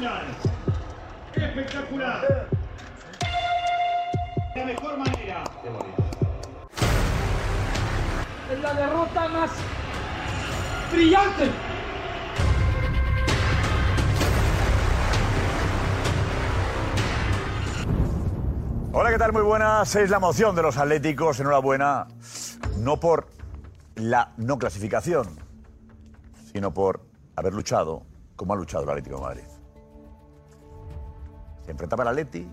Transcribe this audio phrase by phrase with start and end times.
[0.00, 0.24] Espectacular.
[1.34, 2.48] Espectacular.
[4.56, 5.44] La mejor manera.
[8.50, 9.50] Es la derrota más
[10.92, 11.50] brillante.
[18.92, 19.32] Hola, ¿qué tal?
[19.32, 19.94] Muy buenas.
[19.94, 21.38] Es la emoción de los Atléticos.
[21.40, 22.08] Enhorabuena.
[22.78, 23.28] No por
[23.96, 25.28] la no clasificación,
[26.52, 27.02] sino por
[27.36, 29.49] haber luchado como ha luchado el Atlético de Madrid.
[31.70, 32.48] Enfrentaba el Atleti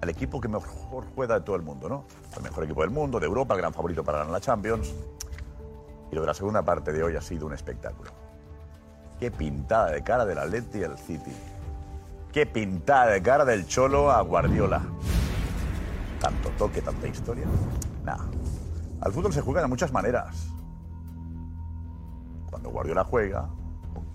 [0.00, 2.04] al equipo que mejor juega de todo el mundo, ¿no?
[2.36, 4.94] El mejor equipo del mundo, de Europa, el gran favorito para ganar la Champions.
[6.10, 8.10] Y lo de la segunda parte de hoy ha sido un espectáculo.
[9.18, 11.32] Qué pintada de cara del Atleti al City.
[12.32, 14.82] Qué pintada de cara del Cholo a Guardiola.
[16.20, 17.46] Tanto toque, tanta historia.
[18.04, 18.24] Nada.
[19.00, 20.48] Al fútbol se juega de muchas maneras.
[22.50, 23.48] Cuando Guardiola juega,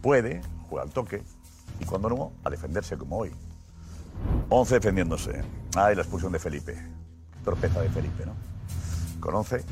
[0.01, 1.23] puede, juega al toque.
[1.79, 3.31] Y cuando no, a defenderse como hoy.
[4.55, 5.43] 11 defendiéndose.
[5.75, 6.77] Ay, la expulsión de Felipe.
[7.43, 8.33] Torpeza de Felipe, ¿no?
[9.19, 9.63] Con 11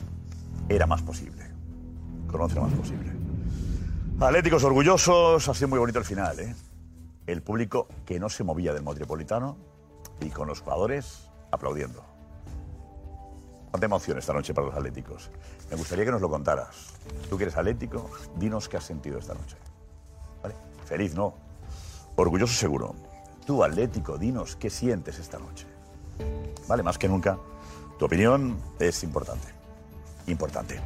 [0.69, 1.45] era más posible.
[2.27, 3.11] Con 11 era más posible.
[4.19, 6.55] Atléticos orgullosos, ha sido muy bonito el final, ¿eh?
[7.27, 9.55] El público que no se movía del Metropolitano
[10.19, 12.03] y con los jugadores aplaudiendo.
[13.69, 15.29] Cuánta emoción esta noche para los atléticos.
[15.69, 16.93] Me gustaría que nos lo contaras.
[17.29, 19.57] Tú que eres atlético, dinos qué has sentido esta noche.
[20.85, 21.35] Feliz, ¿no?
[22.15, 23.10] Orgulloso seguro.
[23.51, 25.67] Tú, atlético, dinos qué sientes esta noche.
[26.69, 27.37] Vale, más que nunca,
[27.99, 29.45] tu opinión es importante.
[30.27, 30.79] Importante.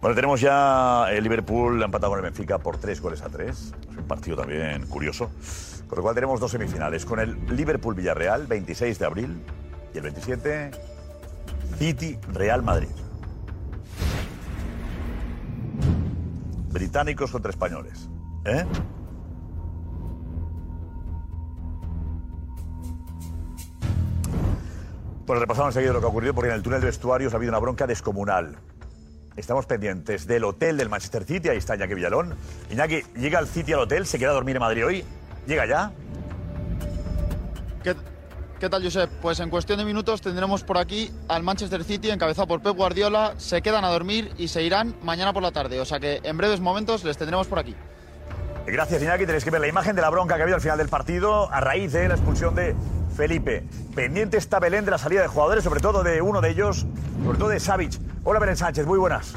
[0.00, 3.72] Bueno, tenemos ya el Liverpool empatado con el Benfica por tres goles a tres.
[3.88, 5.30] Es un partido también curioso.
[5.86, 7.04] Con lo cual tenemos dos semifinales.
[7.04, 9.40] Con el Liverpool-Villarreal, 26 de abril.
[9.94, 10.72] Y el 27,
[11.78, 12.88] City-Real Madrid.
[16.72, 18.08] Británicos contra españoles.
[18.44, 18.64] ¿Eh?
[25.28, 27.50] Pues repasamos enseguida lo que ha ocurrido porque en el túnel de vestuarios ha habido
[27.50, 28.56] una bronca descomunal.
[29.36, 32.34] Estamos pendientes del hotel del Manchester City, ahí está Iñaki Villalón.
[32.70, 35.04] Iñaki, llega al City al hotel, se queda a dormir en Madrid hoy.
[35.46, 35.92] ¿Llega ya?
[37.84, 37.94] ¿Qué,
[38.58, 39.10] qué tal, Josep?
[39.20, 43.34] Pues en cuestión de minutos tendremos por aquí al Manchester City, encabezado por Pep Guardiola.
[43.36, 45.78] Se quedan a dormir y se irán mañana por la tarde.
[45.78, 47.76] O sea que en breves momentos les tendremos por aquí.
[48.66, 49.26] Gracias, Iñaki.
[49.26, 51.52] Tenéis que ver la imagen de la bronca que ha habido al final del partido
[51.52, 52.74] a raíz de la expulsión de
[53.18, 53.64] Felipe.
[53.96, 56.86] Pendiente está Belén de la salida de jugadores, sobre todo de uno de ellos,
[57.24, 57.98] sobre todo de Savic.
[58.22, 59.36] Hola, Belén Sánchez, muy buenas.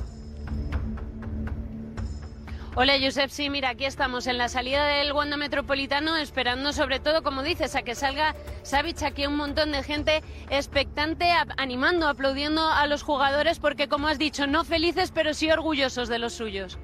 [2.76, 3.32] Hola, Josep.
[3.32, 7.76] Sí, mira, aquí estamos en la salida del Wanda Metropolitano, esperando sobre todo, como dices,
[7.76, 9.02] a que salga Savic.
[9.02, 10.22] Aquí un montón de gente
[10.52, 11.26] expectante,
[11.58, 16.20] animando, aplaudiendo a los jugadores, porque, como has dicho, no felices, pero sí orgullosos de
[16.20, 16.78] los suyos.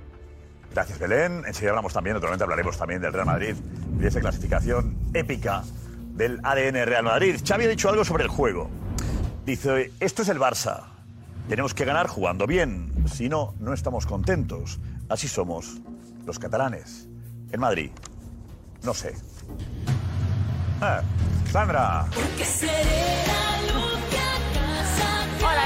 [0.73, 1.43] Gracias, Belén.
[1.45, 3.55] Enseguida hablamos también, naturalmente hablaremos también del Real Madrid
[3.97, 5.61] y de esa clasificación épica
[6.17, 7.39] del ADN Real Madrid.
[7.45, 8.69] Xavi ha dicho algo sobre el juego.
[9.45, 10.81] Dice, esto es el Barça.
[11.47, 12.91] Tenemos que ganar jugando bien.
[13.13, 14.79] Si no, no estamos contentos.
[15.07, 15.77] Así somos
[16.25, 17.07] los catalanes.
[17.51, 17.91] En Madrid,
[18.83, 19.15] no sé.
[20.81, 21.01] Ah,
[21.51, 22.05] Sandra.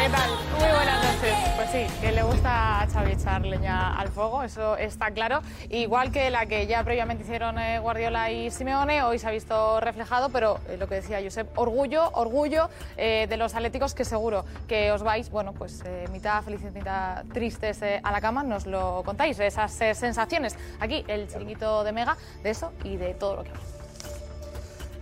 [0.02, 0.30] Hola, ¿qué tal?
[0.60, 1.36] Muy buenas noches.
[1.56, 5.42] Pues sí, que le gusta a Xavi echar leña al fuego, eso está claro.
[5.70, 9.80] Igual que la que ya previamente hicieron eh, Guardiola y Simeone, hoy se ha visto
[9.80, 14.44] reflejado, pero eh, lo que decía Josep, orgullo, orgullo eh, de los atléticos que seguro
[14.68, 18.66] que os vais, bueno, pues eh, mitad felices, mitad tristes eh, a la cama, nos
[18.66, 20.58] lo contáis, esas eh, sensaciones.
[20.80, 23.70] Aquí el chiringuito de Mega, de eso y de todo lo que hablamos.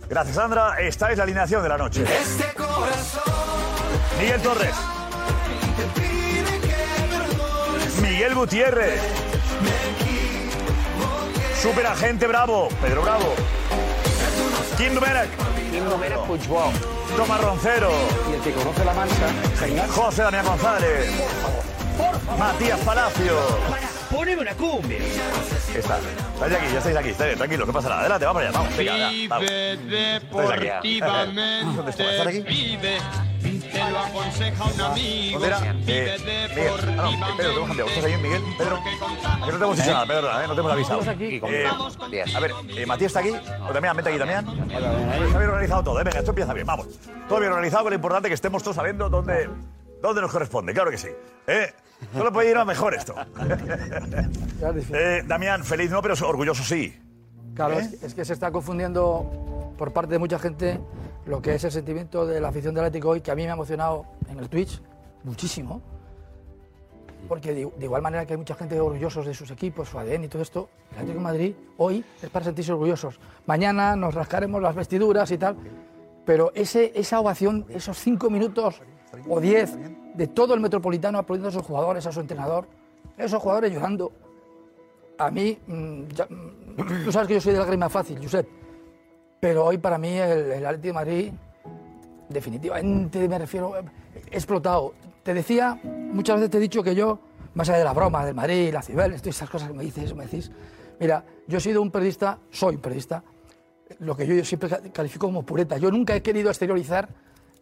[0.09, 0.75] Gracias, Sandra.
[0.79, 2.03] Esta es la alineación de la noche.
[2.03, 3.38] Este corazón
[4.17, 4.75] Miguel Torres.
[8.01, 9.01] Miguel Gutiérrez.
[11.61, 12.69] Superagente Bravo.
[12.81, 13.33] Pedro Bravo.
[14.77, 15.29] Kim Domenech.
[15.71, 16.75] Kim Domenech Puigdemont.
[17.15, 17.91] Tomás Roncero.
[18.29, 19.27] Y el que conoce la mancha,
[19.59, 19.89] genial.
[19.89, 21.11] José Damián González.
[22.37, 23.35] Matías Palacio.
[24.09, 24.97] Poneme una cumbia.
[25.75, 25.99] Está.
[26.33, 27.09] Estáis aquí, ya estáis aquí.
[27.09, 28.01] Estáis tranquilos, no pasa nada.
[28.01, 28.51] Adelante, vamos allá.
[28.51, 29.51] Vamos, venga, ya, vamos.
[29.51, 30.99] Estáis aquí.
[31.75, 32.11] ¿Dónde está?
[32.11, 32.77] ¿Estás aquí?
[33.41, 35.39] Te lo aconseja un amigo.
[35.39, 35.75] ¿Dónde era?
[35.87, 36.17] Eh,
[36.49, 36.99] Miguel.
[36.99, 37.89] Ah, no, Pedro, te hemos cambiado.
[37.89, 38.41] ¿Estás ahí, Miguel?
[38.57, 38.79] Pedro.
[38.83, 40.47] Que no te hemos dicho nada, Pedro, ¿eh?
[40.47, 41.01] no te hemos avisado.
[41.11, 41.69] Eh,
[42.35, 43.31] a ver, eh, Matías está aquí.
[43.69, 44.47] O Damián, vente aquí, Damián.
[44.69, 46.03] Está bien organizado todo, ¿eh?
[46.03, 46.87] Venga, esto empieza bien, vamos.
[47.27, 49.49] Todo bien organizado, pero lo importante es que estemos todos sabiendo dónde,
[50.01, 51.09] dónde nos corresponde, claro que sí.
[51.47, 51.73] ¿Eh?
[52.13, 53.15] Solo puede ir a mejor esto.
[54.91, 56.93] Eh, Damián, feliz no, pero orgulloso sí.
[57.55, 57.89] Claro, ¿Eh?
[58.01, 59.48] es que se está confundiendo
[59.79, 60.77] por parte de mucha gente
[61.25, 63.49] lo que es el sentimiento de la afición del Atlético hoy, que a mí me
[63.49, 64.81] ha emocionado en el Twitch
[65.23, 65.81] muchísimo.
[67.29, 70.27] Porque de, igual manera que hay mucha gente orgullosos de sus equipos, su ADN y
[70.27, 73.21] todo esto, Atlético Madrid hoy es para sentirse orgullosos.
[73.45, 75.55] Mañana nos rascaremos las vestiduras y tal,
[76.25, 78.81] pero ese, esa ovación, esos cinco minutos
[79.29, 79.77] o diez
[80.13, 82.67] de todo el metropolitano aplaudiendo a sus jugadores, a su entrenador,
[83.17, 84.11] esos jugadores llorando,
[85.17, 88.59] a mí, mm, ya, mm, tú sabes que yo soy de lágrima fácil, Josep,
[89.39, 91.31] pero hoy para mí el, el Atlético de Madrid,
[92.29, 93.73] definitivamente me refiero,
[94.31, 94.93] he explotado.
[95.23, 97.19] Te decía, muchas veces te he dicho que yo,
[97.53, 100.13] más allá de la broma del Madrid, la Cibeles, todas esas cosas que me dices,
[100.15, 100.51] me decís,
[100.99, 103.23] mira, yo he sido un periodista, soy un periodista,
[103.99, 105.77] lo que yo siempre ca- califico como pureta.
[105.77, 107.09] Yo nunca he querido exteriorizar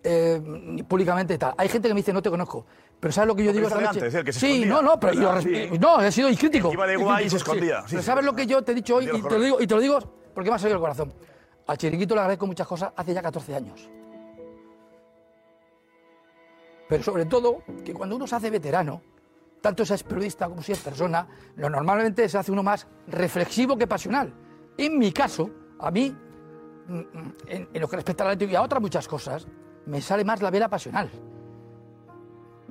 [0.04, 0.42] eh,
[0.88, 1.54] públicamente y tal.
[1.58, 2.66] Hay gente que me dice, no te conozco.
[3.00, 4.24] Pero ¿sabes lo que yo digo esta es noche?
[4.24, 4.74] que se sí, escondía.
[4.74, 5.70] no, no, pero yo sí.
[5.80, 6.72] no, he sido crítico.
[6.74, 7.82] Iba de guay y se escondía.
[7.82, 8.06] Sí, Pero sí.
[8.06, 9.06] ¿sabes lo que yo te he dicho hoy?
[9.06, 10.00] Y te, lo digo, y te lo digo
[10.34, 11.14] porque me ha salido el corazón.
[11.68, 13.90] Al chiringuito le agradezco muchas cosas hace ya 14 años.
[16.88, 19.02] Pero sobre todo, que cuando uno se hace veterano,
[19.62, 21.28] tanto si es periodista como si es persona,
[21.58, 24.34] lo normalmente se hace uno más reflexivo que pasional.
[24.78, 25.50] En mi caso,
[25.80, 26.16] a mí,
[26.88, 29.46] mm, mm, en, lo que respecta al Atlético y a otras muchas cosas,
[29.86, 31.10] me sale más la vela pasional.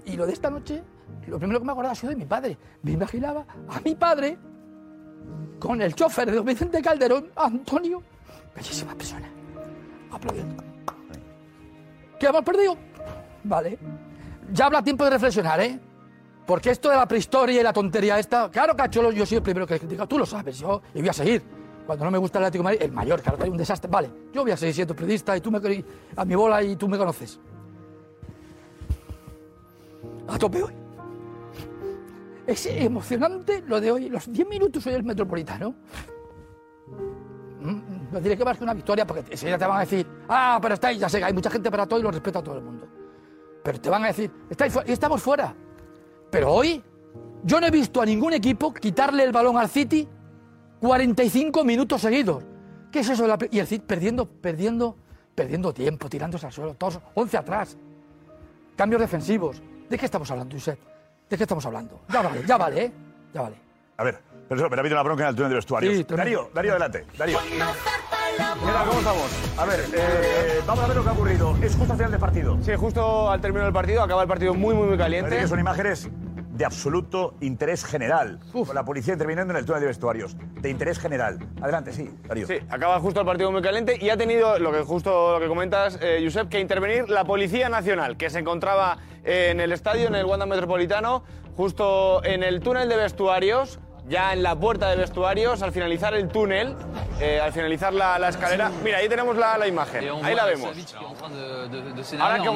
[0.06, 0.82] Y lo de esta noche,
[1.26, 2.56] lo primero que me acordaba ha sido de mi padre.
[2.82, 4.38] Me imaginaba a mi padre
[5.58, 8.02] con el chofer de don Vicente Calderón, Antonio,
[8.56, 9.28] bellísima persona,
[10.10, 10.64] aplaudiendo.
[12.18, 12.76] ¿Qué hemos perdido?
[13.44, 13.78] Vale.
[14.52, 15.78] Ya habrá tiempo de reflexionar, ¿eh?
[16.46, 19.66] Porque esto de la prehistoria y la tontería esta, claro, Cacholo, yo soy el primero
[19.66, 21.42] que he criticado, tú lo sabes, yo y voy a seguir.
[21.84, 24.10] Cuando no me gusta el Atlético de Madrid, el mayor, ahora trae un desastre, vale,
[24.32, 25.60] yo voy a seguir siendo periodista y tú me
[26.16, 27.38] a mi bola y tú me conoces.
[30.28, 30.72] A tope hoy.
[32.46, 35.74] Es emocionante lo de hoy, los 10 minutos hoy del Metropolitano.
[38.12, 40.74] No diré que más que una victoria, porque enseguida te van a decir, ah, pero
[40.74, 42.62] estáis, ya sé que hay mucha gente para todo y lo respeto a todo el
[42.62, 42.86] mundo.
[43.62, 45.54] Pero te van a decir, estáis fuera, y estamos fuera.
[46.30, 46.82] Pero hoy,
[47.42, 50.08] yo no he visto a ningún equipo quitarle el balón al City
[50.80, 52.44] 45 minutos seguidos.
[52.92, 53.22] ¿Qué es eso?
[53.22, 54.96] de la pre- y el City perdiendo, perdiendo,
[55.34, 57.76] perdiendo tiempo, tirándose al suelo, todos 11 atrás.
[58.76, 59.62] Cambios defensivos.
[59.88, 60.78] ¿De qué estamos hablando, Josep?
[61.28, 62.00] ¿De qué estamos hablando?
[62.08, 62.92] Ya vale, ya vale, ¿eh?
[63.34, 63.56] Ya vale.
[63.96, 65.94] A ver, pero eso, pero ha habido una bronca en el túnel de vestuarios.
[65.96, 66.06] Sí.
[66.08, 67.06] Darío, Darío, adelante.
[67.18, 67.38] Darío.
[68.36, 68.86] ¿Qué tal?
[68.86, 69.58] ¿Cómo estamos?
[69.58, 71.56] A ver, eh, vamos a ver lo que ha ocurrido.
[71.62, 72.58] Es justo al final del partido.
[72.60, 75.38] Sí, justo al término del partido, acaba el partido muy, muy, muy caliente.
[75.38, 76.10] que son imágenes
[76.56, 78.38] de absoluto interés general.
[78.52, 80.36] Con la policía interviniendo en el túnel de vestuarios.
[80.60, 81.38] De interés general.
[81.62, 82.46] Adelante, sí, Darío.
[82.46, 85.48] Sí, acaba justo el partido muy caliente y ha tenido, lo que justo lo que
[85.48, 90.08] comentas, eh, Josep, que intervenir la Policía Nacional, que se encontraba eh, en el estadio,
[90.08, 91.24] en el Wanda Metropolitano,
[91.56, 93.78] justo en el túnel de vestuarios,
[94.08, 96.74] ya en la puerta de vestuarios, al finalizar el túnel,
[97.20, 98.70] eh, al finalizar la, la escalera.
[98.84, 100.70] Mira, ahí tenemos la, la imagen, on ahí la vemos.
[102.20, 102.48] Ahora que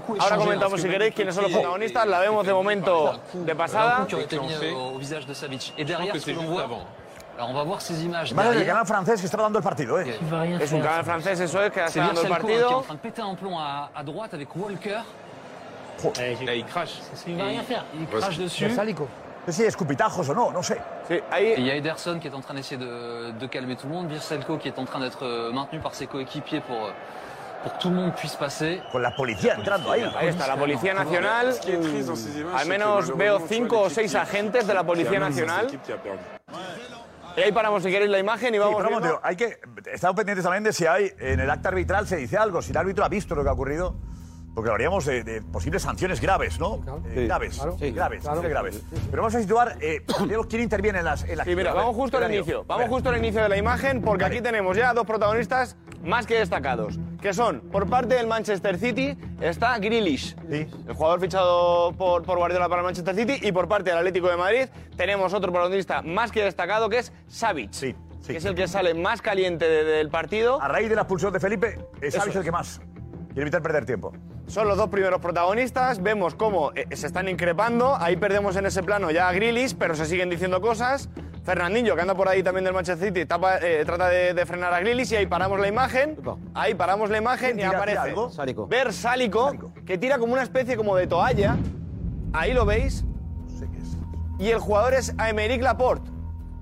[0.00, 2.06] coup Ahora comentamos, si queréis, quiénes son los protagonistas.
[2.06, 3.96] La vemos de momento de pasada.
[4.00, 5.72] coup qui aurait été mis au, au visage de Savic.
[5.76, 6.64] Et derrière, que ce que c'est l'on juste voit.
[6.64, 6.84] avant.
[7.36, 8.30] Alors on va voir ces images.
[8.30, 8.74] Imagen del derrière.
[8.74, 10.18] canal francés que estaba dando el partido, ¿eh?
[10.60, 12.66] Es un canal francés, eso es, que está dando el Virchelko, hein, qui est en
[12.68, 12.82] partido.
[12.82, 15.00] train de péter un plomb à, à droite avec Walker.
[16.44, 17.00] Là, il crache.
[17.26, 17.84] Il va rien faire.
[17.98, 18.68] Il crache dessus.
[19.46, 20.76] No sé si escupitajos o no, no sé.
[21.06, 23.86] Sí, Et il y a Ederson qui est en train d'essayer de, de calmer tout
[23.86, 24.08] le monde.
[24.08, 26.90] Virselko qui est en train d'être euh, maintenu par ses coéquipiers pour, euh,
[27.62, 28.82] pour que tout le monde puisse passer.
[28.90, 30.02] Con la policía entrando ahí.
[30.16, 31.54] Ahí está la Policía Nacional.
[32.56, 35.68] Al menos veo cinco o seis agentes de la Policía Nacional.
[37.36, 39.60] Y ahí paramos si queréis la imagen y Sí, vamos pero vamos, tío, hay que
[39.92, 42.78] estamos pendientes también de si hay en el acta arbitral se dice algo, si el
[42.78, 43.94] árbitro ha visto lo que ha ocurrido,
[44.56, 46.76] porque hablaríamos de, de posibles sanciones graves, ¿no?
[47.04, 47.24] Eh, Sí.
[47.26, 47.76] graves, Claro.
[47.78, 48.40] sí, graves, Claro.
[48.42, 48.82] sí, graves.
[49.10, 50.02] Pero vamos a situar, eh,
[50.48, 52.64] quién interviene en las en la Sí, mira, vamos justo al inicio.
[52.66, 56.38] Vamos justo al inicio de la imagen porque aquí tenemos ya dos protagonistas más que
[56.38, 62.38] destacados, que son por parte del Manchester City está Grealish, el jugador fichado por, por
[62.38, 66.00] Guardiola para el Manchester City, y por parte del Atlético de Madrid tenemos otro protagonista
[66.00, 67.72] más que destacado que es Savic,
[68.26, 70.62] que es el que sale más caliente de- del partido.
[70.62, 72.44] A raíz de la expulsión de Felipe, es Eso Savic el es.
[72.46, 72.80] que más.
[73.36, 74.14] Quiere evitar perder tiempo.
[74.46, 78.82] Son los dos primeros protagonistas, vemos cómo eh, se están increpando, ahí perdemos en ese
[78.82, 81.10] plano ya a Grilis, pero se siguen diciendo cosas.
[81.44, 84.72] Fernandinho, que anda por ahí también del Manchester City, tapa- eh, trata de, de frenar
[84.72, 86.16] a Grilis y ahí paramos la imagen,
[86.54, 88.30] ahí paramos la imagen y ¿Quién tira- aparece tira algo?
[88.30, 88.66] Sálico.
[88.68, 89.52] Ver Sálico,
[89.84, 91.58] que tira como una especie como de toalla,
[92.32, 93.04] ahí lo veis,
[94.38, 96.10] y el jugador es Aymeric Laporte,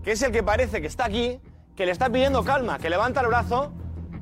[0.02, 1.40] que es el que parece que está aquí,
[1.76, 3.73] que le está pidiendo calma, que levanta el brazo,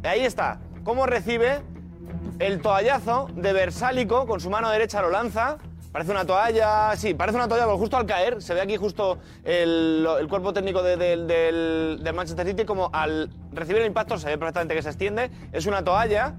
[0.05, 1.63] y ahí está, cómo recibe
[2.39, 5.59] el toallazo de Versálico, con su mano derecha lo lanza,
[5.93, 9.19] parece una toalla, sí, parece una toalla, pero justo al caer, se ve aquí justo
[9.45, 14.75] el, cuerpo técnico de- del- Manchester City, como al recibir el impacto se ve perfectamente
[14.75, 16.35] que se extiende, es una toalla,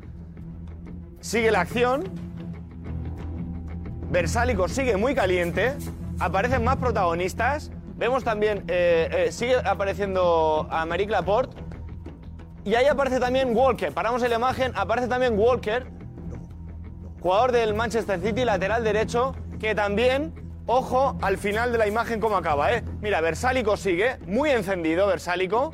[1.22, 2.04] sigue la acción,
[4.10, 5.74] Versálico sigue muy caliente,
[6.20, 11.56] aparecen más protagonistas, vemos también, eh, eh, sigue apareciendo a Meric Laporte,
[12.65, 15.86] y ahí aparece también Walker, paramos en la imagen, aparece también Walker,
[17.22, 20.34] jugador del Manchester City, lateral derecho, que también,
[20.65, 22.84] ojo al final de la imagen cómo acaba, ¿eh?
[23.01, 25.74] Mira, Versálico sigue, muy encendido Versálico,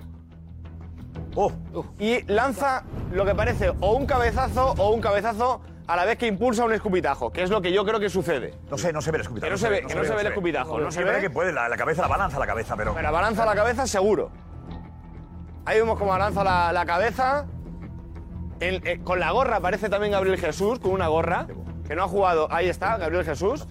[1.35, 1.51] Oh,
[1.99, 6.25] y lanza lo que parece o un cabezazo o un cabezazo a la vez que
[6.25, 8.55] impulsa un escupitajo, que es lo que yo creo que sucede.
[8.69, 9.45] no sé, no se ve el escupitajo.
[9.47, 11.21] Que no se ve- que no se ve el escupitajo, no se ve.
[11.21, 12.93] que puede, la, la cabeza, la balanza la cabeza, pero...
[12.95, 14.31] Pero balanza la cabeza seguro.
[15.69, 17.45] Ahí vemos cómo balanza la, la cabeza.
[18.59, 21.45] Eh, con la gorra aparece también Gabriel Jesús, con una gorra,
[21.87, 22.51] que no ha jugado.
[22.51, 23.67] Ahí está, Gabriel Jesús.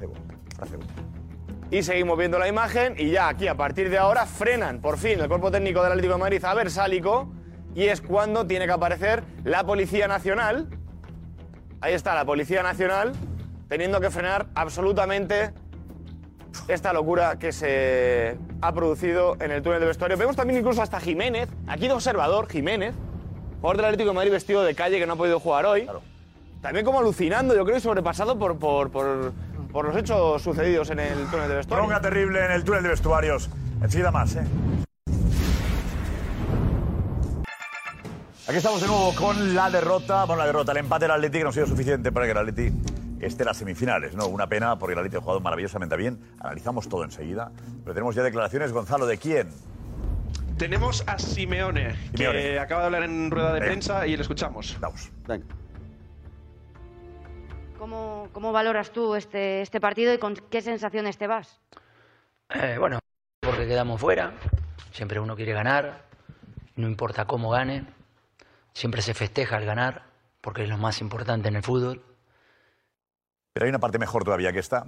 [1.72, 5.18] Y seguimos viendo la imagen y ya aquí a partir de ahora frenan por fin
[5.18, 7.32] el cuerpo técnico del Atlético de Madrid a Versálico
[7.74, 10.68] y es cuando tiene que aparecer la Policía Nacional.
[11.80, 13.12] Ahí está la Policía Nacional
[13.66, 15.52] teniendo que frenar absolutamente
[16.66, 20.16] esta locura que se ha producido en el túnel de vestuario.
[20.16, 22.94] Vemos también incluso hasta Jiménez, aquí de observador, Jiménez,
[23.60, 25.84] jugador del Atlético de Madrid vestido de calle que no ha podido jugar hoy.
[25.84, 26.02] Claro.
[26.60, 29.32] También como alucinando, yo creo, y sobrepasado por, por, por,
[29.72, 31.86] por los hechos sucedidos en el túnel de vestuario.
[31.86, 33.48] Bronca terrible en el túnel de vestuarios.
[33.80, 34.44] Enseguida más, ¿eh?
[38.48, 40.24] Aquí estamos de nuevo con la derrota.
[40.24, 42.76] Bueno, la derrota, el empate del Atlético no ha sido suficiente para que el Atlético
[43.20, 44.14] esté en las semifinales.
[44.14, 44.26] ¿no?
[44.26, 46.18] Una pena porque el Atlético ha jugado maravillosamente bien.
[46.40, 47.50] Analizamos todo enseguida.
[47.82, 49.48] Pero tenemos ya declaraciones, Gonzalo, ¿de quién?
[50.56, 53.66] Tenemos a Simeone, que acaba de hablar en rueda de Venga.
[53.66, 54.76] prensa y le escuchamos.
[54.80, 55.08] Vamos.
[55.26, 55.46] Venga.
[57.78, 61.60] ¿Cómo, cómo valoras tú este, este partido y con qué sensaciones te vas?
[62.50, 62.98] Eh, bueno,
[63.40, 64.32] porque quedamos fuera,
[64.90, 66.06] siempre uno quiere ganar,
[66.74, 67.84] no importa cómo gane,
[68.72, 70.02] siempre se festeja al ganar,
[70.40, 72.02] porque es lo más importante en el fútbol.
[73.58, 74.84] Pero hay una parte mejor todavía que esta,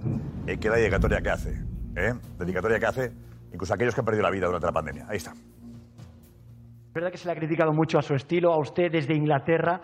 [0.47, 1.49] eh, que la dedicatoria que hace.
[1.97, 2.13] ¿eh?
[2.39, 3.11] Dedicatoria que hace
[3.51, 5.07] incluso a aquellos que han perdido la vida durante la pandemia.
[5.09, 5.31] Ahí está.
[5.31, 9.81] Es verdad que se le ha criticado mucho a su estilo, a usted desde Inglaterra.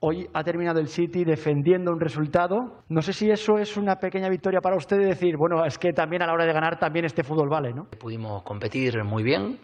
[0.00, 2.82] Hoy ha terminado el City defendiendo un resultado.
[2.90, 5.94] No sé si eso es una pequeña victoria para usted de decir, bueno, es que
[5.94, 7.84] también a la hora de ganar también este fútbol vale, ¿no?
[7.84, 9.58] Pudimos competir muy bien,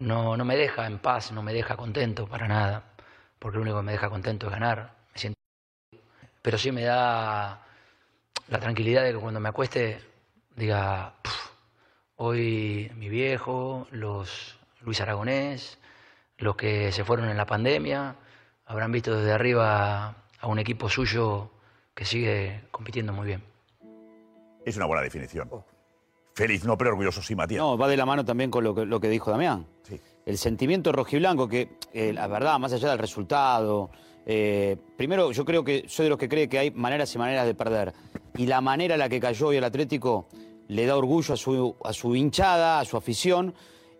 [0.00, 2.92] no, no me deja en paz, no me deja contento para nada,
[3.38, 4.96] porque lo único que me deja contento es ganar.
[5.12, 5.38] Me siento...
[6.42, 7.63] Pero sí me da
[8.48, 9.98] la tranquilidad de que cuando me acueste
[10.56, 11.50] diga, "Puf,
[12.16, 15.78] hoy mi viejo, los Luis Aragonés,
[16.38, 18.16] los que se fueron en la pandemia,
[18.66, 21.50] habrán visto desde arriba a un equipo suyo
[21.94, 23.42] que sigue compitiendo muy bien.
[24.64, 25.50] Es una buena definición.
[26.34, 27.60] Feliz no, pero orgulloso sí, Matías.
[27.60, 29.66] No, va de la mano también con lo que, lo que dijo Damián.
[30.26, 33.90] El sentimiento rojiblanco, que eh, la verdad, más allá del resultado,
[34.26, 37.46] eh, primero yo creo que soy de los que cree que hay maneras y maneras
[37.46, 37.92] de perder.
[38.36, 40.26] Y la manera en la que cayó hoy el Atlético
[40.68, 43.54] le da orgullo a su, a su hinchada, a su afición.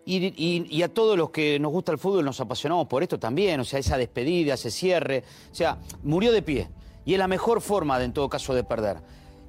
[0.07, 0.33] Y,
[0.77, 3.63] y- a todos los que nos gusta el fútbol nos apasionamos por esto también, o
[3.63, 6.69] sea, esa despedida, ese cierre, o sea, murió de pie.
[7.05, 8.97] Y es la mejor forma, en todo caso, de perder.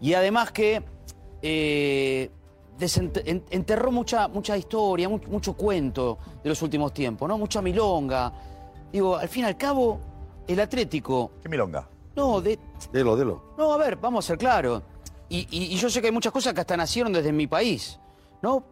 [0.01, 0.83] Y además que
[1.43, 2.31] eh,
[3.51, 7.37] enterró mucha, mucha historia, mu- mucho cuento de los últimos tiempos, ¿no?
[7.37, 8.33] Mucha milonga.
[8.93, 10.01] Digo, al fin y al cabo,
[10.47, 11.33] el Atlético.
[11.43, 11.87] ¿Qué milonga?
[12.17, 12.59] No, de.
[12.93, 13.43] Dilo, dilo.
[13.59, 14.83] No, a ver, vamos a ser claros.
[15.29, 17.99] Y, y- y yo sé que hay muchas cosas que hasta nacieron desde mi país,
[18.43, 18.65] ¿no?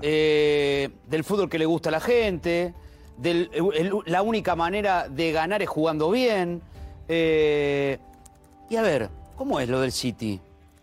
[0.00, 2.74] Eh, del fútbol que le gusta a la gente,
[3.18, 6.62] del, el- la única manera de ganar es jugando bien.
[7.08, 7.98] Eh,
[8.70, 10.40] y a ver, ¿cómo es lo del City?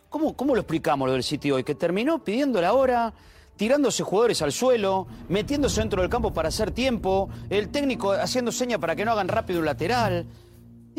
[0.10, 1.64] ¿Cómo, ¿Cómo lo explicamos lo del City hoy?
[1.64, 3.14] Que terminó pidiendo la hora,
[3.56, 8.80] tirándose jugadores al suelo, metiéndose dentro del campo para hacer tiempo, el técnico haciendo señas
[8.80, 10.26] para que no hagan rápido un lateral.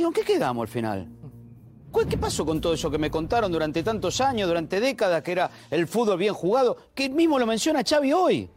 [0.00, 1.08] Digo, ¿en qué quedamos al final?
[1.92, 5.32] ¿Cuál- ¿Qué pasó con todo eso que me contaron durante tantos años, durante décadas, que
[5.32, 6.74] era el fútbol bien jugado?
[6.94, 8.48] Que mismo lo menciona Xavi hoy.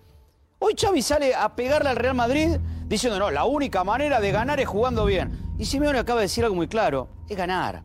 [0.59, 2.55] Hoy Xavi sale a pegarle al Real Madrid
[2.87, 5.37] diciendo, no, la única manera de ganar es jugando bien.
[5.59, 7.83] Y Simeone acaba de decir algo muy claro, es ganar.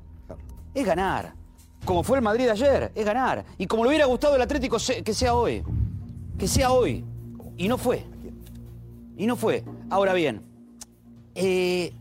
[0.72, 1.34] es ganar.
[1.84, 3.44] Como fue el Madrid ayer, es ganar.
[3.58, 5.64] Y como le hubiera gustado el Atlético que sea hoy.
[6.38, 7.04] Que sea hoy.
[7.56, 8.04] Y no fue.
[9.16, 9.64] Y no fue.
[9.90, 10.42] Ahora bien,
[11.34, 11.92] eh,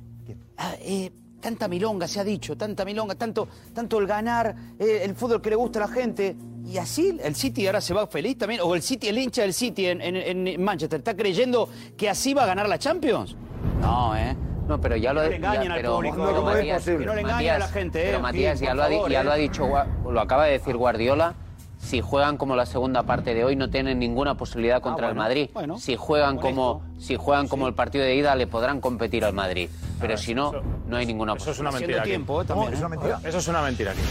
[0.56, 1.12] ah, eh,
[1.48, 5.50] tanta milonga se ha dicho, tanta milonga, tanto, tanto el ganar, eh, el fútbol que
[5.52, 6.36] le gusta a la gente.
[6.66, 8.60] Y así el City ahora se va feliz también.
[8.62, 12.34] O el City, el hincha del City en, en- en Manchester, ¿está creyendo que así
[12.34, 13.38] va a ganar la Champions?
[13.82, 14.36] No, ¿eh?
[14.68, 16.56] No, pero ya lo Que no ya- le engañen al pero, público, pero ¿cómo es
[16.58, 16.84] Matías?
[16.84, 19.22] Que no le engañen a la gente, Pero eh, Matías, Gil, ya, lo ha, ya
[19.22, 19.24] eh.
[19.24, 19.70] lo ha dicho,
[20.12, 21.36] lo acaba de decir Guardiola.
[21.80, 25.24] Si juegan como la segunda parte de hoy, no tienen ninguna posibilidad contra el bueno,
[25.24, 25.50] Madrid.
[25.54, 25.78] bueno.
[25.80, 29.70] si juegan como si juegan como el partido de ida, le podrán competir al Madrid.
[30.00, 30.54] Pero si no,
[30.88, 32.02] no hay ninguna Eso es una mentira.
[32.02, 32.18] aquí.
[32.26, 32.70] ¿Cómo?
[32.70, 33.20] ¿Es una mentira?
[33.24, 33.92] Eso es una mentira.
[33.92, 34.02] aquí.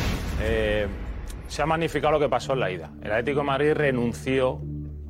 [0.42, 0.86] Eh,
[1.48, 2.90] se ha magnificado lo que pasó en la ida.
[3.02, 4.60] El Atlético de Madrid renunció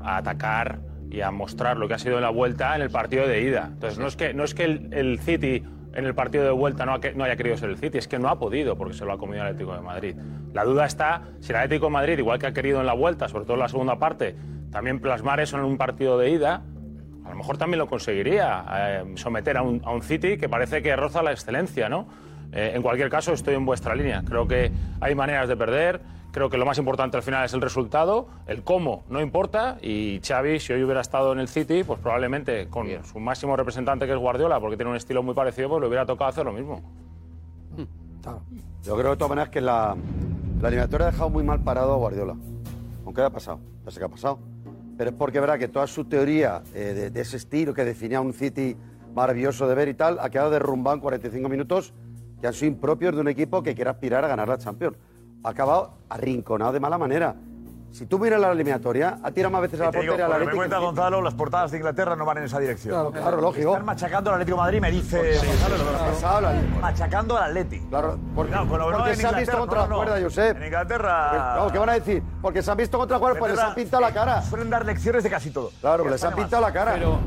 [0.00, 0.80] a atacar
[1.11, 3.71] y a mostrar lo que ha sido en la vuelta en el partido de ida.
[3.73, 5.62] Entonces, no es que, no es que el, el City
[5.95, 8.18] en el partido de vuelta no, ha no haya querido ser el City, es que
[8.18, 10.16] no ha podido porque se lo ha comido el Atlético de Madrid.
[10.52, 13.28] La duda está si el Atlético de Madrid, igual que ha querido en la vuelta,
[13.28, 14.37] sobre todo en la segunda parte,
[14.71, 16.62] también plasmar eso en un partido de ida,
[17.26, 20.83] a lo mejor también lo conseguiría, eh, someter a un, a un City que parece
[20.83, 22.06] que roza la excelencia, ¿no?
[22.52, 24.23] Eh, en cualquier caso, estoy en vuestra línea.
[24.25, 26.00] Creo que hay maneras de perder.
[26.30, 28.28] Creo que lo más importante al final es el resultado.
[28.47, 29.78] El cómo no importa.
[29.83, 34.06] Y Xavi, si hoy hubiera estado en el City, pues probablemente con su máximo representante
[34.06, 36.52] que es Guardiola, porque tiene un estilo muy parecido, pues le hubiera tocado hacer lo
[36.52, 36.83] mismo.
[38.83, 39.97] Yo creo de todas maneras que la,
[40.61, 42.37] la eliminatoria ha dejado muy mal parado a Guardiola.
[43.04, 44.38] Aunque haya pasado, ya sé que ha pasado.
[44.97, 48.21] Pero es porque verá que toda su teoría eh, de, de ese estilo que definía
[48.21, 48.76] un City
[49.15, 51.95] maravilloso de ver y tal, ha quedado derrumbado en 45 minutos
[52.41, 54.97] que han sido impropios de un equipo que quiere aspirar a ganar la Champions.
[55.43, 57.35] Ha acabado arrinconado de mala manera.
[57.97, 60.33] Si tú miras la eliminatoria, ha tirado más veces a la Te digo, portería lo
[60.33, 60.57] que me Atlético.
[60.59, 62.93] cuenta Gonzalo, las portadas de Inglaterra no van en esa dirección.
[62.93, 63.71] Claro, claro, lógico.
[63.71, 66.65] Están machacando al Atlético de Madrid, me dice Gonzalo, lo de las portadas.
[66.83, 67.88] Machacando al Atlético.
[67.88, 69.97] Claro, porque, con lo porque en se han visto contra no, la no.
[69.97, 70.57] cuerda, Josep.
[70.59, 71.57] En Inglaterra.
[71.57, 72.23] No, ¿Qué van a decir?
[72.43, 74.43] Porque se han visto contra la cuerda, porque les han pintado la cara.
[74.43, 75.71] Suelen dar lecciones de casi todo.
[75.80, 76.93] Claro, les han pintado la cara.
[76.93, 77.19] Pero,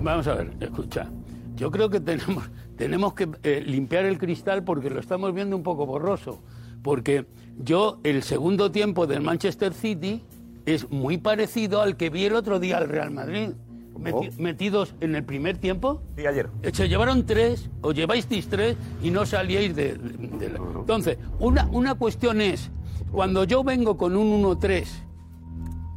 [0.00, 1.06] vamos a ver, escucha.
[1.54, 5.62] Yo creo que tenemos, tenemos que eh, limpiar el cristal porque lo estamos viendo un
[5.62, 6.42] poco borroso.
[6.82, 7.26] Porque
[7.58, 10.22] yo, el segundo tiempo del Manchester City
[10.66, 13.50] es muy parecido al que vi el otro día al Real Madrid.
[13.98, 16.02] Meti- metidos en el primer tiempo.
[16.16, 16.50] Sí, ayer.
[16.72, 22.42] Se llevaron tres, os lleváis tres y no salíais de, la- Entonces, una, una cuestión
[22.42, 22.70] es,
[23.10, 24.86] cuando yo vengo con un 1-3,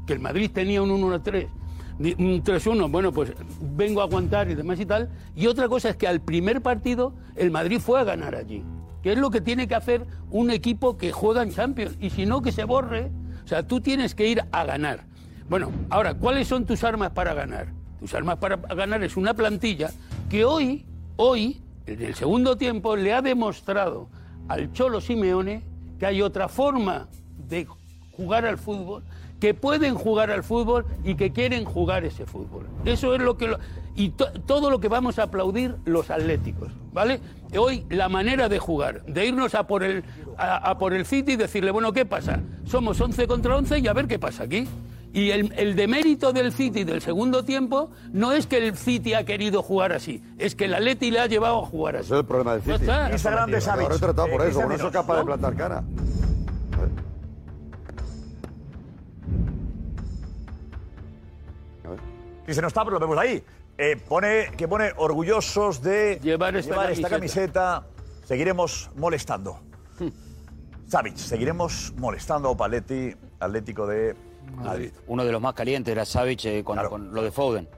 [0.08, 1.48] que el Madrid tenía un 1-3,
[2.00, 3.34] di- un 3-1, bueno, pues
[3.76, 5.10] vengo a aguantar y demás y tal.
[5.36, 8.63] Y otra cosa es que al primer partido el Madrid fue a ganar allí,
[9.02, 11.96] que es lo que tiene que hacer un equipo que juega en Champions.
[12.00, 13.12] Y si no, que se borre.
[13.44, 15.06] O sea, tú tienes que ir a ganar.
[15.50, 17.68] Bueno, ahora, ¿cuáles son tus armas para ganar?
[18.00, 19.92] Tus armas para ganar es una plantilla
[20.30, 20.86] que hoy,
[21.16, 24.10] hoy, en el segundo tiempo, le ha demostrado
[24.48, 25.64] al Cholo Simeone
[25.98, 27.08] que hay otra forma
[27.50, 27.68] de
[28.12, 29.04] jugar al fútbol,
[29.40, 32.68] que pueden jugar al fútbol y que quieren jugar ese fútbol.
[32.86, 33.48] Eso es lo que...
[33.48, 33.60] lo-
[33.95, 37.19] y to- todo lo que vamos a aplaudir los atléticos, ¿vale?
[37.58, 40.04] Hoy la manera de jugar, de irnos a por el,
[40.38, 42.39] a, a por el City y decirle, bueno, ¿qué pasa?
[42.65, 44.67] Somos 11 contra 11 y a ver qué pasa aquí.
[45.12, 49.25] Y el, el demérito del City del segundo tiempo no es que el City ha
[49.25, 52.06] querido jugar así, es que el Atleti le ha llevado a jugar así.
[52.06, 52.75] Ese es el problema del City.
[52.75, 53.12] está.
[53.12, 53.88] Instagram de Savic.
[53.88, 55.25] Lo retratado por Eh, eso, no es capaz de ¿no?
[55.25, 55.84] plantar cara.
[62.45, 63.43] Si se nos está, pero lo vemos ahí.
[63.82, 67.88] Eh, pone, que pone orgullosos de llevar esta esta camiseta.
[68.26, 69.62] Seguiremos molestando.
[70.86, 74.15] Savic, seguiremos molestando a Paletti, Atlético de
[74.58, 74.92] Madrid.
[75.08, 77.70] Uno de los más calientes era Savic eh, con, con lo de Foden.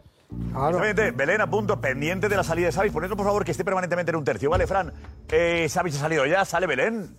[0.47, 2.93] Exactamente, Belén a punto, pendiente de la salida de Savic.
[2.93, 4.49] Ponedlo, por favor, que esté permanentemente en un tercio.
[4.49, 4.91] Vale, Fran.
[5.29, 7.15] Eh, Savic ha salido ya, sale Belén.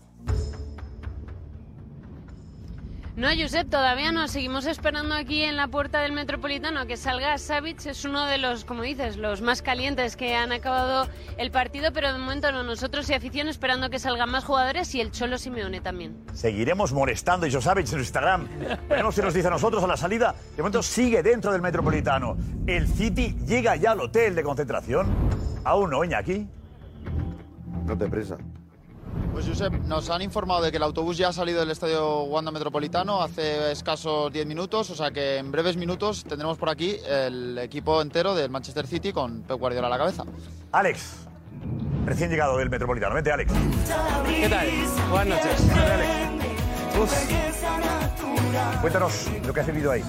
[3.22, 4.26] No, Josep, todavía no.
[4.26, 7.86] Seguimos esperando aquí en la puerta del Metropolitano que salga Savic.
[7.86, 11.06] Es uno de los, como dices, los más calientes que han acabado
[11.38, 12.64] el partido, pero de momento no.
[12.64, 16.16] Nosotros y afición esperando que salgan más jugadores y el Cholo Simeone también.
[16.32, 18.48] Seguiremos molestando a Savic en su Instagram.
[18.88, 20.34] Veremos si nos dice a nosotros a la salida.
[20.56, 22.36] De momento sigue dentro del Metropolitano.
[22.66, 25.06] El City llega ya al hotel de concentración.
[25.62, 26.48] Aún no, Iñaki.
[27.86, 28.36] No te prisa.
[29.32, 32.50] Pues Josep, nos han informado de que el autobús ya ha salido del estadio Wanda
[32.50, 37.58] Metropolitano hace escasos 10 minutos, o sea que en breves minutos tendremos por aquí el
[37.58, 40.24] equipo entero del Manchester City con Pep Guardiola a la cabeza.
[40.72, 41.26] Alex,
[42.04, 43.14] recién llegado del Metropolitano.
[43.14, 43.52] Vente, Alex.
[44.26, 44.68] ¿Qué tal?
[45.10, 45.66] Buenas noches.
[48.80, 50.02] Cuéntanos lo que has vivido ahí.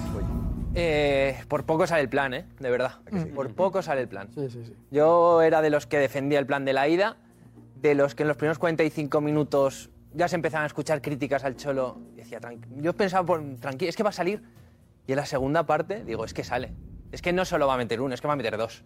[0.76, 2.46] Eh, por poco sale el plan, ¿eh?
[2.60, 2.96] De verdad.
[3.36, 4.30] Por poco sale el plan.
[4.92, 7.18] Yo era de los que defendía el plan de la ida,
[7.84, 11.58] de los que en los primeros 45 minutos ya se empezaban a escuchar críticas al
[11.58, 12.00] Cholo.
[12.16, 12.40] Decía,
[12.78, 14.42] yo pensaba, tranquilo, es que va a salir.
[15.06, 16.74] Y en la segunda parte, digo, es que sale.
[17.12, 18.86] Es que no solo va a meter uno, es que va a meter dos.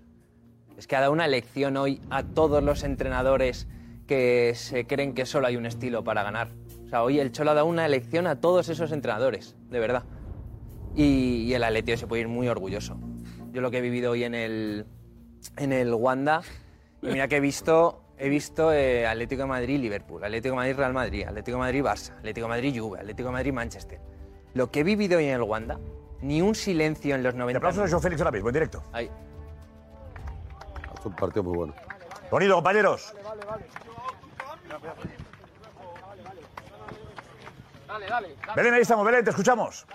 [0.78, 3.68] Es que ha dado una lección hoy a todos los entrenadores
[4.08, 6.50] que se creen que solo hay un estilo para ganar.
[6.86, 10.06] O sea, hoy el Cholo ha dado una lección a todos esos entrenadores, de verdad.
[10.96, 12.98] Y, y el Atlético se puede ir muy orgulloso.
[13.52, 14.88] Yo lo que he vivido hoy en el,
[15.58, 16.42] en el Wanda,
[17.04, 20.76] y mira que he visto, he visto eh, Atlético de Madrid, Liverpool, Atlético de Madrid,
[20.76, 24.00] Real Madrid, Atlético de Madrid, Barça, Atlético de Madrid, Juve, Atlético de Madrid, Manchester.
[24.54, 25.80] Lo que he vivido hoy en el Wanda,
[26.22, 28.84] ni un silencio en los 90 aplausos a Joao Félix ahora mismo, en directo.
[28.92, 29.10] Ahí.
[30.98, 31.74] Es un partido muy bueno.
[32.32, 33.14] Bonito, compañeros.
[37.88, 38.36] Dale, dale.
[38.56, 39.86] Belén, ahí estamos, Belén, te escuchamos.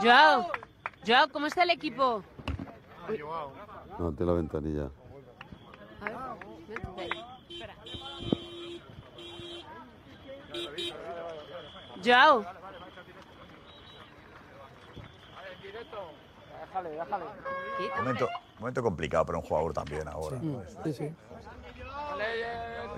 [0.00, 0.50] Joao,
[1.06, 2.22] Joao, ¿cómo está el equipo?
[3.98, 4.90] No, ante la ventanilla.
[12.04, 12.44] Joao,
[16.60, 17.24] Déjale, déjale.
[17.96, 18.28] Momento,
[18.58, 20.38] momento complicado para un jugador también ahora.
[20.84, 21.14] Sí, sí.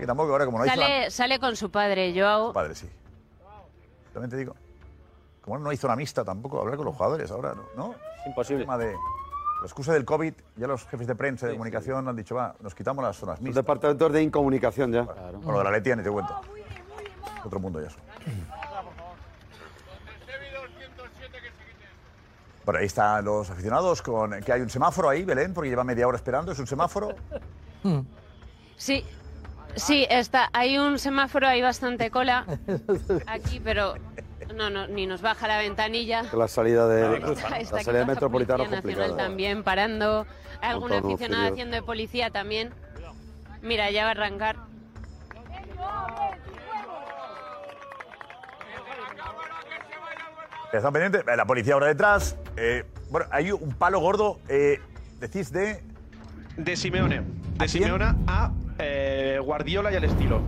[0.07, 2.53] Tampoco ahora, como no hay sale, sale con su padre, Joao.
[2.53, 2.89] Padre, sí.
[4.13, 4.55] También te digo.
[5.43, 7.69] Como no hay zona mixta tampoco, hablar con los jugadores ahora, ¿no?
[7.77, 7.95] ¿no?
[8.27, 8.63] Imposible.
[8.63, 8.95] El tema de
[9.61, 12.55] la excusa del COVID, ya los jefes de prensa y de comunicación han dicho, va,
[12.61, 13.64] nos quitamos las zonas Los mixtas.
[13.64, 15.05] departamentos de incomunicación ya.
[15.05, 16.40] Con lo de la Leti, ni te cuento.
[17.44, 17.99] Otro mundo ya eso.
[22.64, 26.07] Bueno, ahí están los aficionados con que hay un semáforo ahí, Belén, porque lleva media
[26.07, 27.14] hora esperando, es un semáforo.
[28.77, 29.05] Sí,
[29.75, 30.51] sí, está.
[30.53, 32.44] Hay un semáforo, hay bastante cola
[33.27, 33.94] aquí, pero
[34.59, 36.25] no, no, ni nos baja la ventanilla.
[36.35, 39.16] La salida de Está- está la salida metropolitana Nacional complicada.
[39.16, 40.27] también parando.
[40.61, 42.75] Hay algún aficionado haciendo de policía también.
[43.62, 44.57] Mira, ya va a arrancar.
[50.73, 52.37] Están pendientes, la policía ahora detrás.
[52.57, 54.81] Eh, bueno, hay un palo gordo, eh,
[55.18, 55.83] decís de...
[56.57, 57.23] De Simeone.
[57.57, 60.40] De Simeone a eh, Guardiola y al estilo.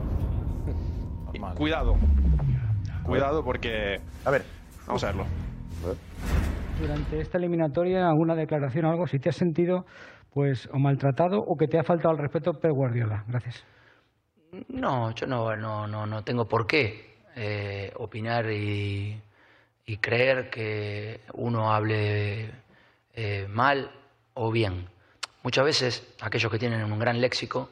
[1.56, 1.96] Cuidado.
[3.10, 3.96] Cuidado porque...
[4.24, 4.42] A ver.
[4.86, 5.24] Vamos a verlo.
[6.80, 9.84] Durante esta eliminatoria, alguna declaración o algo, si te has sentido
[10.32, 13.24] pues o maltratado o que te ha faltado al respeto Pep Guardiola.
[13.26, 13.64] Gracias.
[14.68, 19.20] No, yo no, no, no, no tengo por qué eh, opinar y,
[19.86, 22.50] y creer que uno hable
[23.14, 23.90] eh, mal
[24.34, 24.86] o bien.
[25.42, 27.68] Muchas veces aquellos que tienen un gran léxico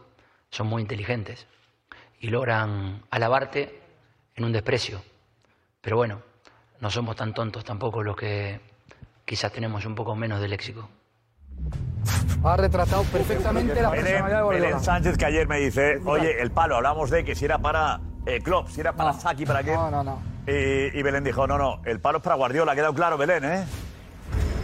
[0.51, 1.46] son muy inteligentes
[2.20, 3.81] y logran alabarte
[4.35, 5.01] en un desprecio.
[5.88, 6.20] Pero bueno,
[6.83, 8.61] no somos tan tontos tampoco los que
[9.24, 10.87] quizás tenemos un poco menos de léxico.
[12.44, 14.66] Ha retratado perfectamente la Belén, personalidad de Guardiola.
[14.66, 18.01] Belén Sánchez que ayer me dice, oye, el palo, hablamos de que si era para
[18.27, 19.72] eh, Klopp, si era para Saki, para qué.
[19.72, 20.20] No, no, no.
[20.46, 20.51] Y,
[20.98, 23.64] y Belén dijo, no, no, el palo es para Guardiola, ha quedado claro, Belén, ¿eh?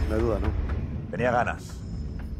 [0.07, 0.49] No hay duda, ¿no?
[1.09, 1.75] Tenía ganas.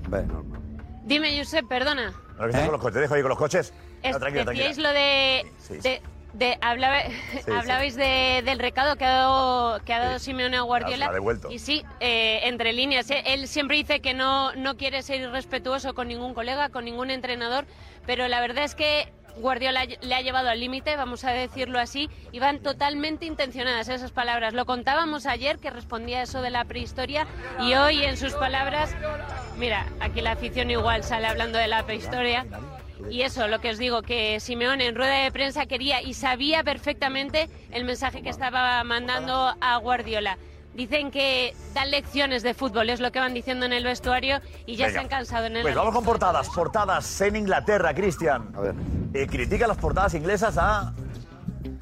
[0.10, 0.62] Ve, normal.
[1.06, 2.14] Dime, Josep, perdona.
[2.38, 3.74] No, que estás con los coches, te dejo ahí con los coches.
[4.04, 4.90] Es- No, tranquila, decíais tranquila.
[4.90, 5.52] lo de...
[5.58, 5.90] Sí, sí.
[5.90, 6.02] de,
[6.38, 7.02] de- hablaba-
[7.58, 11.08] hablabais de- del recado que ha dado, que ha dado Simeone a Guardiola.
[11.08, 11.52] ha devuelto.
[11.52, 13.10] Y sí, eh, entre líneas.
[13.12, 17.10] eh, Él siempre dice que no, no quiere ser irrespetuoso con ningún colega, con ningún
[17.12, 17.66] entrenador,
[18.06, 22.10] pero la verdad es que Guardiola le ha llevado al límite, vamos a decirlo así,
[22.32, 24.54] y van totalmente intencionadas esas palabras.
[24.54, 27.28] Lo contábamos ayer, que respondía eso de la prehistoria,
[27.60, 28.96] y hoy en sus palabras,
[29.58, 32.46] mira, aquí la afición igual sale hablando de la prehistoria.
[33.10, 36.64] Y eso, lo que os digo, que Simeone en rueda de prensa quería y sabía
[36.64, 40.38] perfectamente el mensaje que estaba mandando a Guardiola.
[40.74, 44.76] Dicen que dan lecciones de fútbol, es lo que van diciendo en el vestuario y
[44.76, 45.00] ya Venga.
[45.00, 45.62] se han cansado en el...
[45.62, 46.50] Pues vamos con portadas.
[46.50, 48.52] Portadas en Inglaterra, Cristian.
[48.56, 48.76] A ver.
[49.28, 50.94] critica las portadas inglesas a.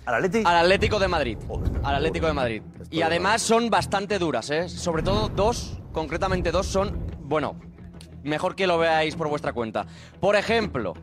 [0.06, 0.48] ¿Al Atlético?
[0.48, 1.38] Al Atlético de Madrid.
[1.84, 2.62] Al Atlético de Madrid.
[2.92, 4.70] Y además son bastante duras, ¿eh?
[4.70, 7.56] Sobre todo dos, concretamente dos, son, bueno,
[8.24, 9.86] mejor que lo veáis por vuestra cuenta.
[10.20, 10.94] Por ejemplo,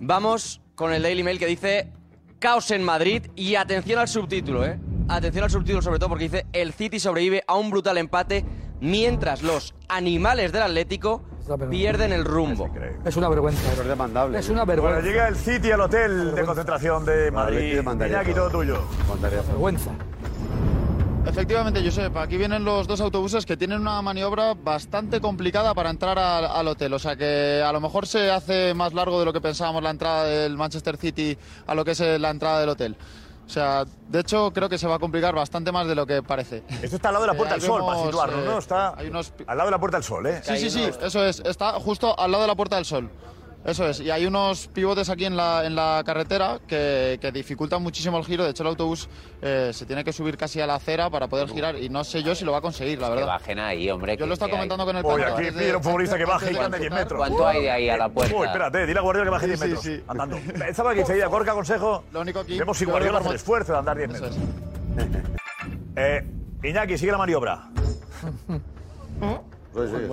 [0.00, 1.90] vamos con el Daily Mail que dice
[2.38, 4.78] caos en Madrid y atención al subtítulo, ¿eh?
[5.08, 8.44] Atención al subtítulo sobre todo porque dice el City sobrevive a un brutal empate
[8.80, 11.22] mientras los animales del Atlético
[11.70, 12.68] pierden el rumbo.
[13.04, 13.62] Es una vergüenza.
[13.70, 14.38] Pero es demandable.
[14.38, 15.08] Es una Bueno, vergüenza.
[15.08, 17.80] llega el City al hotel de concentración de Madrid.
[17.80, 18.82] Iñaki, todo tuyo.
[19.22, 19.92] Vergüenza.
[21.26, 26.18] Efectivamente, Josep, aquí vienen los dos autobuses que tienen una maniobra bastante complicada para entrar
[26.18, 26.94] al, al hotel.
[26.94, 29.90] O sea que a lo mejor se hace más largo de lo que pensábamos la
[29.90, 31.36] entrada del Manchester City
[31.66, 32.96] a lo que es eh, la entrada del hotel.
[33.44, 36.22] O sea, de hecho, creo que se va a complicar bastante más de lo que
[36.22, 36.62] parece.
[36.82, 38.58] Esto está al lado de la Puerta Eh, del Sol, para situarnos, eh, ¿no?
[38.58, 40.40] Está al lado de la Puerta del Sol, ¿eh?
[40.42, 41.40] Sí, sí, sí, eso es.
[41.40, 43.08] Está justo al lado de la Puerta del Sol.
[43.66, 47.82] Eso es, y hay unos pivotes aquí en la, en la carretera que, que dificultan
[47.82, 48.44] muchísimo el giro.
[48.44, 49.08] De hecho, el autobús
[49.42, 52.22] eh, se tiene que subir casi a la acera para poder girar y no sé
[52.22, 53.26] yo si lo va a conseguir, la Que verdad.
[53.26, 54.16] bajen ahí, hombre.
[54.16, 55.82] Yo lo he estado que comentando hay- con el Oye, aquí antes de- pide un
[55.82, 57.18] futbolista que baje y de que ande 10 metros.
[57.18, 58.36] ¿Cuánto hay de ahí a la puerta?
[58.36, 59.84] Uy, espérate, dile a Guardiola que baje 10 Sí, sí, metros.
[59.84, 60.04] sí.
[60.06, 60.36] Andando.
[60.64, 62.04] Estaba aquí enseguida, Gorka, consejo.
[62.12, 62.56] Lo único aquí.
[62.58, 64.38] Vemos si Guardiola hace el que esfuerzo de andar 10 Eso metros.
[65.96, 66.24] eh,
[66.62, 67.68] Iñaki, sigue la maniobra.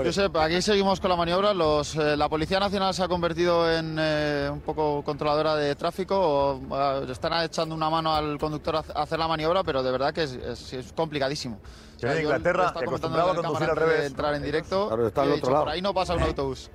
[0.05, 1.53] Josep, aquí seguimos con la maniobra.
[1.53, 6.15] Los, eh, la Policía Nacional se ha convertido en eh, un poco controladora de tráfico.
[6.19, 10.13] O, le están echando una mano al conductor a hacer- la maniobra, pero de verdad
[10.13, 11.59] que es complicadísimo.
[12.09, 14.07] De yo Inglaterra, comentando acostumbrado a en conducir al antes de revés.
[14.11, 14.87] entrar en directo.
[14.87, 15.63] Claro, está al otro dicho, lado.
[15.65, 16.71] Por ahí no pasa un autobús.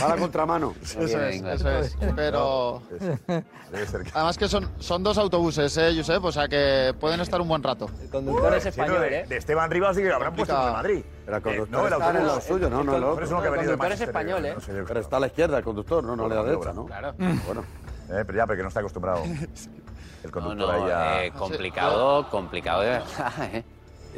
[0.00, 0.74] Va a la contramano.
[0.82, 1.96] Eso es, eso es.
[2.16, 2.82] Pero.
[3.28, 3.44] Que-
[4.14, 6.24] Además que son, son dos autobuses, ¿eh, Josep?
[6.24, 7.88] O sea que pueden estar un buen rato.
[8.00, 9.26] El conductor es español, no, de, ¿eh?
[9.26, 11.04] de Esteban Rivas sí que habrán puesto en de Madrid.
[11.26, 12.34] Pero Eh, conductor no, el está en autobús.
[12.34, 14.54] lo suyo, no, no, que ha El venido de conductor es español, ¿eh?
[14.54, 14.84] no yo.
[14.86, 16.86] Pero está a la izquierda el conductor, no, no le da derecha, ¿no?
[16.86, 17.14] Claro.
[17.18, 17.64] Bueno.
[18.10, 19.22] Eh, pero ya, porque no está acostumbrado.
[19.24, 19.30] El
[20.24, 21.24] No, conductor no, ahí ya...
[21.24, 23.64] eh, complicado, complicado de verdad, ¿eh?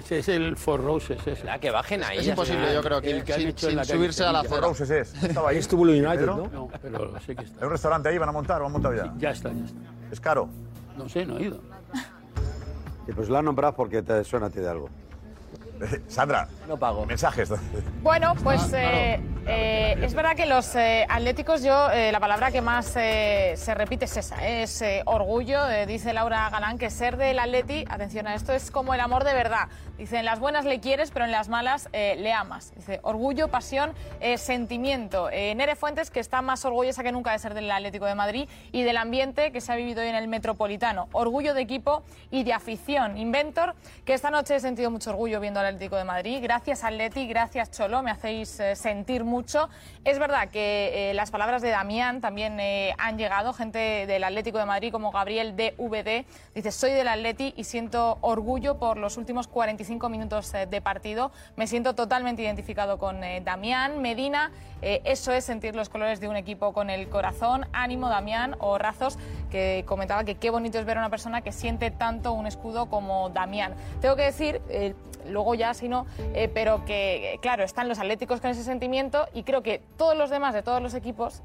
[0.01, 1.47] Ese es el Four Roses, ese.
[1.47, 2.19] Ya, que bajen ahí.
[2.19, 4.61] Es imposible, yo creo que El que han sin, hecho sin subirse a la acera.
[4.61, 5.23] Roses es.
[5.23, 5.59] Estaba ahí.
[5.59, 6.27] Estuvo el United.
[6.27, 6.49] ¿no?
[6.53, 7.59] No, pero sé que está.
[7.61, 9.13] Hay un restaurante ahí, van a montar, van a montar ya.
[9.19, 9.79] Ya está, ya está.
[10.11, 10.49] Es caro.
[10.97, 11.61] No sé, no he ido.
[13.07, 14.89] Y pues la nombras porque te suena a ti de algo.
[16.09, 17.07] Sandra, No pago.
[17.07, 17.51] mensajes.
[18.03, 22.61] Bueno, pues eh, eh, es verdad que los eh, atléticos, yo eh, la palabra que
[22.61, 25.67] más eh, se repite es esa, eh, es eh, orgullo.
[25.71, 29.25] Eh, dice Laura Galán que ser del Atleti, atención a esto, es como el amor
[29.25, 29.69] de verdad.
[30.01, 32.73] Dice, en las buenas le quieres, pero en las malas eh, le amas.
[32.75, 35.29] Dice, orgullo, pasión, eh, sentimiento.
[35.31, 38.49] Eh, Nere Fuentes, que está más orgullosa que nunca de ser del Atlético de Madrid
[38.73, 41.11] y del ambiente que se ha vivido hoy en el Metropolitano.
[41.13, 43.19] Orgullo de equipo y de afición.
[43.19, 43.75] Inventor,
[44.07, 46.39] que esta noche he sentido mucho orgullo viendo al Atlético de Madrid.
[46.43, 49.69] Gracias Atleti, gracias Cholo, me hacéis eh, sentir mucho.
[50.07, 54.57] Es verdad que eh, las palabras de Damián también eh, han llegado, gente del Atlético
[54.57, 59.47] de Madrid como Gabriel DVD, dice, soy del Atleti y siento orgullo por los últimos
[59.47, 61.33] 45 minutos eh, de partido.
[61.57, 64.01] Me siento totalmente identificado con eh, Damián.
[64.01, 67.67] Medina, eh, eso es sentir los colores de un equipo con el corazón.
[67.73, 69.19] Ánimo, Damián o Razos,
[69.51, 72.87] que comentaba que qué bonito es ver a una persona que siente tanto un escudo
[72.87, 73.75] como Damián.
[74.01, 74.95] Tengo que decir, eh,
[75.29, 76.07] luego ya si no,
[76.55, 80.55] pero que, claro, están los atléticos con ese sentimiento y creo que todos los demás
[80.55, 81.43] de todos los equipos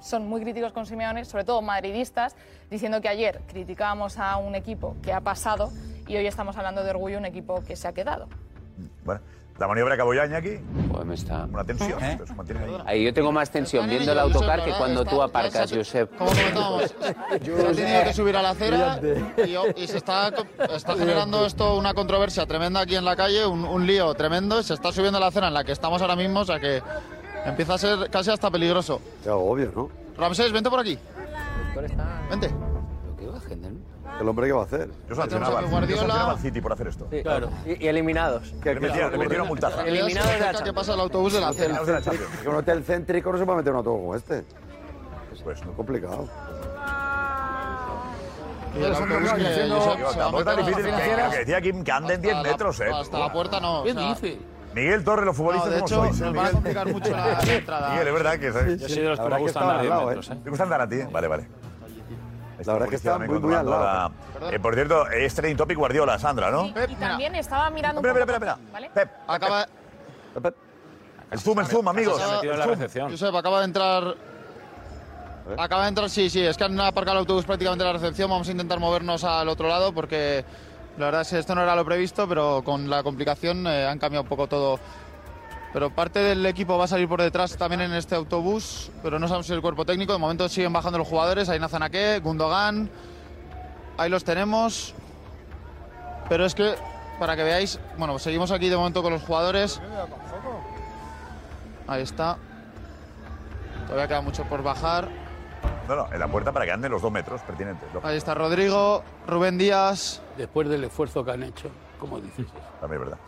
[0.00, 2.34] son muy críticos con Simeone, sobre todo madridistas,
[2.70, 5.70] diciendo que ayer criticábamos a un equipo que ha pasado
[6.10, 8.26] y hoy estamos hablando de orgullo, un equipo que se ha quedado.
[9.04, 9.20] Bueno,
[9.58, 10.58] la maniobra acabó ya, Iñaki.
[10.90, 11.44] Pues me está...
[11.44, 11.98] Una tensión.
[12.00, 12.76] pero se mantiene ahí.
[12.86, 16.16] Ahí yo tengo más tensión viendo el autocar que cuando tú aparcas, se- Josep.
[16.16, 18.98] Como comentábamos, se ha tenido que subir a la acera
[19.46, 20.32] y, y se está,
[20.74, 24.62] está generando esto una controversia tremenda aquí en la calle, un, un lío tremendo.
[24.62, 26.82] Se está subiendo a la acera en la que estamos ahora mismo, o sea que
[27.44, 29.00] empieza a ser casi hasta peligroso.
[29.24, 29.90] Ya, obvio, ¿no?
[30.16, 30.98] Ramsés, vente por aquí.
[32.30, 32.50] Vente.
[34.20, 34.90] El hombre que va a hacer.
[35.08, 37.08] Yo sancionaba, yo sancionaba al City por hacer esto.
[37.22, 37.48] Claro.
[37.64, 38.52] Y, y eliminados.
[38.62, 39.82] Le metieron, le metieron multaza.
[39.86, 40.76] Eliminados de la ¿Qué Champions.
[40.76, 42.30] pasa el autobús de la de Champions.
[42.42, 44.44] Que un hotel céntrico no se puede meter un autobús como este.
[45.42, 45.70] Pues no.
[45.70, 46.28] Es complicado.
[48.78, 49.32] Y el autobús
[50.38, 52.90] que tan difícil que, que decía Kim que anden 10 Hasta la- metros, eh.
[52.92, 53.82] Hasta la puerta no.
[53.84, 54.38] ¿Qué dice?
[54.74, 56.20] Miguel Torres, los No, futbolistas, de ¿cómo hecho, sois?
[56.20, 56.52] eh, nos va a Miguel?
[56.52, 57.90] complicar mucho la, la entrada.
[57.90, 58.52] Miguel, es verdad que...
[58.52, 58.80] ¿sabes?
[58.80, 60.32] Yo soy de los que me que gustan estaba dar al 10 lado, metros, ¿eh?
[60.32, 60.40] ¿eh?
[60.44, 60.96] ¿Te gusta andar a ti?
[61.10, 61.48] Vale, vale.
[62.64, 64.12] La verdad es que está muy, muy al lado.
[64.50, 66.72] Eh, por cierto, es trending topic Guardiola, Sandra, ¿no?
[66.74, 68.34] Pep, Y mira, también estaba mirando un Espera, poco...
[68.36, 68.72] espera, espera.
[68.72, 68.90] ¿Vale?
[68.94, 69.66] Pep, acaba,
[71.30, 72.16] el zoom, el zoom, amigos.
[72.18, 72.78] Se ha metido en la El zoom.
[72.80, 73.10] recepción.
[73.10, 74.14] Josep, acaba de entrar.
[75.58, 78.30] Acaba de entrar, sí, sí, es que han aparcado el autobús prácticamente en la recepción.
[78.30, 80.44] Vamos a intentar movernos al otro lado porque
[80.98, 83.98] la verdad es que esto no era lo previsto, pero con la complicación eh, han
[83.98, 84.78] cambiado un poco todo.
[85.72, 89.28] Pero parte del equipo va a salir por detrás también en este autobús, pero no
[89.28, 90.12] sabemos si el cuerpo técnico.
[90.12, 91.48] De momento siguen bajando los jugadores.
[91.48, 92.90] Ahí Nazanaque, Gundogan.
[93.96, 94.94] Ahí los tenemos.
[96.28, 96.74] Pero es que,
[97.18, 99.80] para que veáis, bueno, pues seguimos aquí de momento con los jugadores.
[101.86, 102.36] Ahí está.
[103.86, 105.08] Todavía queda mucho por bajar.
[105.88, 107.82] No, no, en la puerta para que anden los dos metros pertinentes.
[107.92, 108.06] lógico.
[108.06, 110.22] Ahí está Rodrigo, Rubén Díaz.
[110.36, 112.46] Después del esfuerzo que han hecho, como dices.
[112.80, 113.18] También es verdad.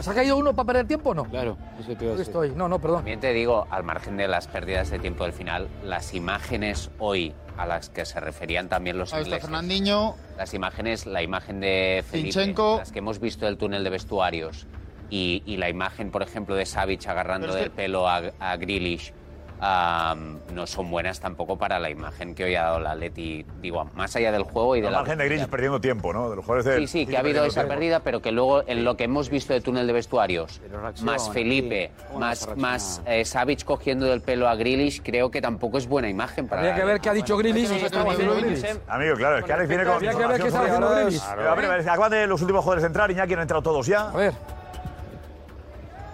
[0.00, 1.24] ¿Se ha caído uno para perder tiempo o no?
[1.24, 2.20] Claro, eso te iba a Aquí decir.
[2.22, 2.50] estoy.
[2.50, 2.98] No, no, perdón.
[2.98, 7.34] También te digo, al margen de las pérdidas de tiempo del final, las imágenes hoy
[7.56, 10.14] a las que se referían también los Ahí está Fernandinho.
[10.36, 12.76] las imágenes, la imagen de Felipe, Zinchenko.
[12.78, 14.66] las que hemos visto del túnel de vestuarios
[15.10, 19.12] y, y la imagen, por ejemplo, de Savic agarrando del que- pelo a, a Grealish,
[19.60, 23.84] am, no son buenas tampoco para la imagen que hoy ha dado la Atleti, digo,
[23.94, 24.98] más allá del juego y de la...
[24.98, 26.30] margen de Grilis perdiendo tiempo, ¿no?
[26.30, 26.86] De los jugadores de.
[26.86, 29.52] Sí, sí, que ha habido esa pérdida, pero que luego en lo que hemos visto
[29.52, 30.60] de túnel de vestuarios,
[31.02, 32.16] más Felipe, sí.
[32.18, 36.48] Más, más eh, Savic cogiendo del pelo a Grealish, creo que tampoco es buena imagen
[36.48, 38.64] para Habría que ver qué ha dicho estaba haciendo Grealish.
[38.88, 39.94] Amigo, claro, es que Alex viene con.
[39.94, 41.88] Habría que ver qué información haciendo Grealish.
[41.88, 44.10] Acaban de los últimos jugadores de entrar, Iñaki han entrado todos ya.
[44.10, 44.57] A ver.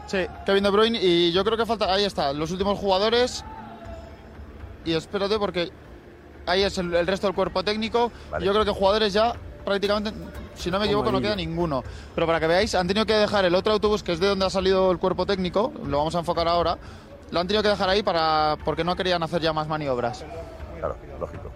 [0.07, 3.45] Sí, Kevin De Bruyne y yo creo que falta, ahí está, los últimos jugadores.
[4.85, 5.71] Y espérate porque
[6.47, 8.13] ahí es el, el resto del cuerpo técnico.
[8.39, 10.13] Y yo creo que jugadores ya prácticamente,
[10.55, 11.83] si no me equivoco, no queda ninguno.
[12.15, 14.45] Pero para que veáis, han tenido que dejar el otro autobús, que es de donde
[14.45, 16.79] ha salido el cuerpo técnico, lo vamos a enfocar ahora.
[17.31, 20.25] Lo han tenido que dejar ahí para porque no querían hacer ya más maniobras.
[20.79, 21.51] Claro, lógico.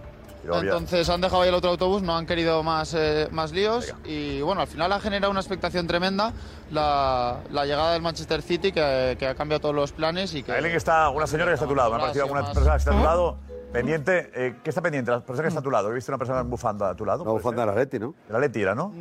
[0.57, 4.41] Entonces han dejado ahí el otro autobús, no han querido más, eh, más líos y
[4.41, 6.33] bueno, al final ha generado una expectación tremenda
[6.71, 10.53] la, la llegada del Manchester City que, que ha cambiado todos los planes y que...
[10.53, 11.91] Alguien que está, una señora que está a tu lado.
[11.91, 13.39] Me ha parecido alguna persona que está a tu lado.
[13.73, 15.11] Pendiente, eh, ¿qué está pendiente?
[15.11, 15.91] La persona que está a tu lado.
[15.91, 17.25] He visto una persona bufanda a tu lado.
[17.25, 18.15] La bufanda del Atleti, ¿no?
[18.29, 18.93] El Atleti era, ¿no?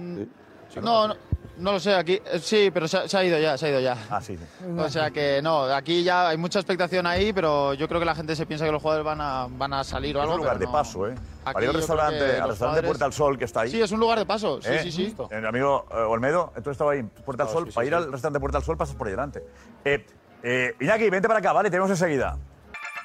[0.81, 1.15] No, no,
[1.59, 3.69] no lo sé, aquí eh, sí, pero se, ha- se ha ido ya, se ha
[3.69, 3.97] ido ya.
[4.09, 4.37] Ah, sí.
[4.77, 8.13] O sea que no, aquí ya hay mucha expectación ahí, pero yo creo que la
[8.13, 10.33] gente se piensa que los jugadores van a, van a salir o Es algo.
[10.35, 10.71] un lugar pero de no.
[10.73, 11.15] paso, ¿eh?
[11.53, 13.71] Para ir al restaurante, al restaurante jugadores- Puerta al Sol que está ahí.
[13.71, 14.79] Sí, es un lugar de paso, sí, ¿Eh?
[14.83, 15.15] sí, sí.
[15.31, 17.63] El amigo eh, Olmedo, tú estaba ahí, Puerta al Sol.
[17.65, 19.43] sí, sí, para ir al restaurante Puerta al Sol pasas por ahí delante.
[19.85, 20.05] Eh,
[20.43, 21.69] eh, Iñaki, vente para acá, ¿vale?
[21.69, 22.37] Tenemos enseguida.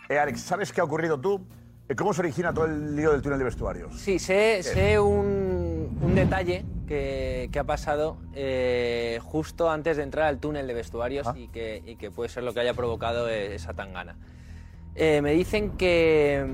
[0.08, 1.40] Eh, Alex, ¿sabes qué ha ocurrido tú?
[1.88, 3.98] Eh, ¿Cómo se origina todo el lío del túnel de vestuarios?
[3.98, 10.26] Sí, sé, sé un, un detalle que, que ha pasado eh, justo antes de entrar
[10.26, 11.34] al túnel de vestuarios Ah.
[11.36, 14.16] y, que, y que puede ser lo que haya provocado eh, esa tangana.
[14.94, 16.46] Eh, me dicen que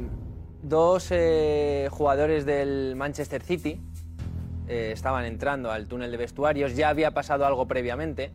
[0.62, 3.80] dos eh, jugadores del Manchester City
[4.66, 8.32] eh, estaban entrando al túnel de vestuarios, ya había pasado algo previamente,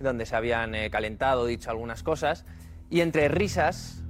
[0.00, 2.44] donde se habían eh, calentado, dicho algunas cosas,
[2.88, 4.02] y entre risas,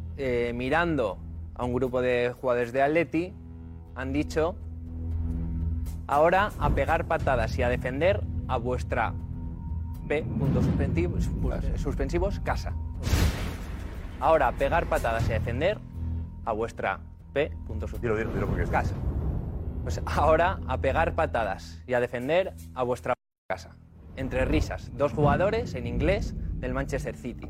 [0.54, 1.18] mirando
[1.54, 3.32] a un grupo de jugadores de Atleti,
[3.94, 4.54] han dicho,
[6.06, 9.14] ahora a pegar patadas y a defender a vuestra
[10.08, 11.30] P, puntos suspensivos,
[11.76, 12.74] suspensivos, casa.
[14.18, 15.78] Ahora a pegar patadas y a defender
[16.44, 18.94] a vuestra P, puntos suspensivos, casa.
[19.82, 23.14] Pues ahora a pegar patadas y a defender a vuestra
[23.48, 23.76] casa.
[24.16, 27.48] Entre risas, dos jugadores en inglés del Manchester City.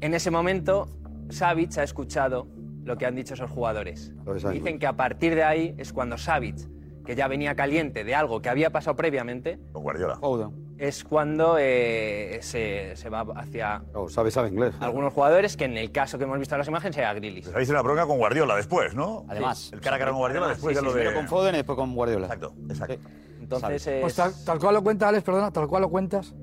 [0.00, 0.88] En ese momento,
[1.30, 2.46] Savic ha escuchado
[2.84, 4.12] lo que han dicho esos jugadores.
[4.52, 6.68] Dicen que a partir de ahí es cuando Savic,
[7.04, 10.18] que ya venía caliente de algo que había pasado previamente, Con Guardiola.
[10.82, 14.74] Es cuando eh, se, se va hacia Oh, sabe, sabe inglés.
[14.80, 17.46] algunos jugadores que en el caso que hemos visto en las imágenes era Grealish.
[17.54, 19.24] Habéis una bronca con Guardiola después, ¿no?
[19.28, 19.70] Además.
[19.72, 21.00] El cara a cara con Guardiola Además, después sí, de sí, lo de...
[21.00, 22.26] primero con Foden y después con Guardiola.
[22.26, 22.98] Exacto, exacto.
[23.40, 24.16] Entonces Pues es...
[24.16, 26.34] tal, tal cual lo cuenta Alex, perdona, tal cual lo cuentas,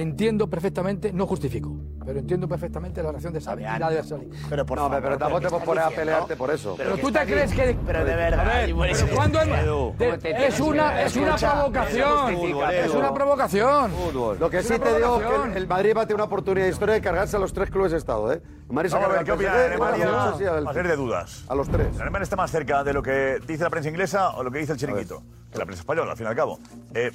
[0.00, 1.72] entiendo perfectamente, no justifico,
[2.04, 4.02] pero entiendo perfectamente la reacción de Xavi y la de.
[4.48, 6.74] Pero por no, pero tampoco te puedes poner a pelearte por eso.
[6.76, 7.76] Pero tú te crees que...
[7.86, 10.54] Pero de verdad, A ver, igual pero es- ¿cuándo es, Edu, de- ¿cómo te tienes
[10.54, 12.34] es una, es una Escucha, provocación.
[12.36, 13.92] Fútbol, Es una provocación.
[14.38, 16.70] Lo que sí te digo que el, el Madrid va a tener una oportunidad de
[16.72, 18.40] historia de cargarse a los tres clubes de Estado, ¿eh?
[18.68, 20.52] El Madrid se Vamos a ver, carga ¿qué al opina PSG, Alemania?
[20.58, 21.44] al- A ser de dudas.
[21.48, 21.86] A los tres.
[22.00, 24.72] Alemania está más cerca de lo que dice la prensa inglesa o lo que dice
[24.72, 25.22] el chiringuito.
[25.50, 26.58] Que la prensa española, al fin y al cabo.
[26.94, 27.10] Eh,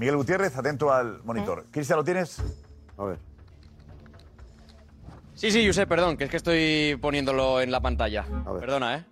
[0.00, 1.66] Miguel Gutiérrez, atento al monitor.
[1.70, 2.42] Cristian, ¿lo tienes?
[2.96, 3.18] A ver.
[5.34, 8.24] Sí, sí, Josep, perdón, que es que estoy poniéndolo en la pantalla.
[8.58, 9.04] Perdona, ¿eh?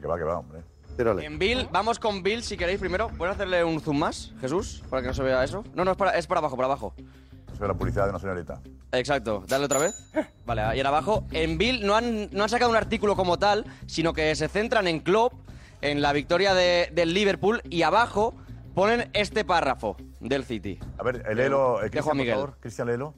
[0.00, 0.62] Que va, que va, hombre.
[0.96, 1.26] Tírale.
[1.26, 3.08] En Bill, vamos con Bill si queréis primero.
[3.18, 4.82] ¿Puedes hacerle un zoom más, Jesús?
[4.88, 5.62] Para que no se vea eso.
[5.74, 6.94] No, no, es para, es para abajo, para abajo.
[6.96, 8.62] Eso es la publicidad de una señorita.
[8.92, 10.10] Exacto, dale otra vez.
[10.46, 11.26] Vale, ahí en abajo.
[11.32, 14.88] En Bill no han, no han sacado un artículo como tal, sino que se centran
[14.88, 15.34] en Klopp,
[15.82, 18.34] en la victoria de- del Liverpool y abajo
[18.74, 20.78] ponen este párrafo del City.
[20.98, 22.34] A ver, eh, léelo, eh, Cristian, a por Miguel.
[22.34, 22.56] favor.
[22.60, 23.14] Cristian, léelo.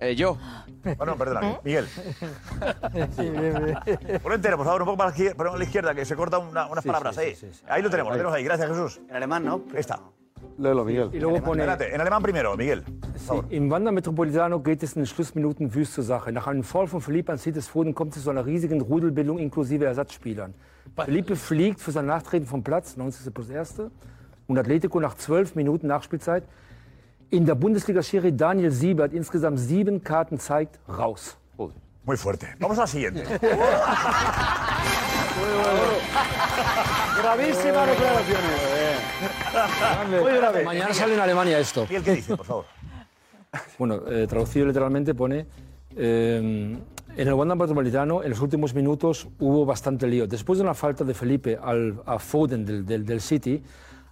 [0.00, 0.38] Eh, yo.
[0.96, 1.86] Bueno, perdona, Miguel.
[4.22, 6.82] Por entero, por favor, un poco más a la izquierda, que se cortan una- unas
[6.82, 7.34] Sí, palabras sí, ahí.
[7.34, 7.62] sí, sí.
[7.68, 8.18] Ahí lo tenemos, lo Ahí.
[8.18, 8.44] tenemos ahí.
[8.44, 9.00] Gracias, Jesús.
[9.08, 9.62] En alemán, ¿no?
[9.72, 10.00] Ahí está.
[10.58, 11.10] Léelo, Miguel.
[11.12, 12.84] Y luego pone- Espérate, en alemán primero, Miguel.
[13.50, 16.32] Im Wandermetropolitano geht es in den Schlussminuten wüste Sache.
[16.32, 19.84] Nach einem Foul von Philippe an Cites Foden kommt es zu einer riesigen Rudelbildung inklusive
[19.84, 20.54] Ersatzspielern.
[21.04, 23.30] Philippe fliegt für sein Nachtreten vom Platz, 90.
[23.34, 23.90] plus 1.
[24.46, 26.44] Und Atletico nach 12 Minuten Nachspielzeit.
[27.30, 31.36] In der Bundesliga-Serie Daniel Siebert insgesamt sieben Karten zeigt, raus.
[32.04, 32.46] Muy fuerte.
[32.60, 33.24] Vamos a la siguiente.
[37.22, 38.60] Gravísimas declaraciones.
[40.22, 40.64] Muy grave.
[40.64, 41.82] Mañana sale en Alemania esto.
[41.82, 42.64] Miguel, ¿qué dice, por favor?
[43.78, 45.46] Bueno, eh, traducido literalmente pone,
[45.96, 46.76] eh,
[47.16, 50.26] en el Wanda Metropolitano en los últimos minutos hubo bastante lío.
[50.26, 53.62] Después de una falta de Felipe al, a Foden del, del- del City,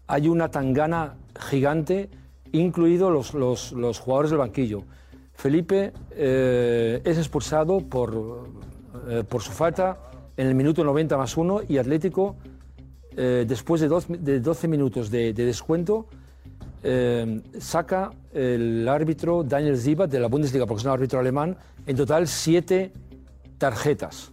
[0.06, 1.14] hay una tangana
[1.50, 2.08] gigante,
[2.52, 4.82] incluidos los, los- los jugadores del banquillo.
[5.34, 8.48] Felipe eh, es expulsado por
[9.08, 9.98] eh, por su falta
[10.36, 12.36] en el minuto 90 más uno y Atlético,
[13.16, 16.06] eh, después de, dos- de 12 minutos de, de descuento,
[17.58, 22.28] saca el árbitro Daniel Ziba de la Bundesliga, porque es un árbitro alemán, en total
[22.28, 22.92] siete
[23.58, 24.32] tarjetas.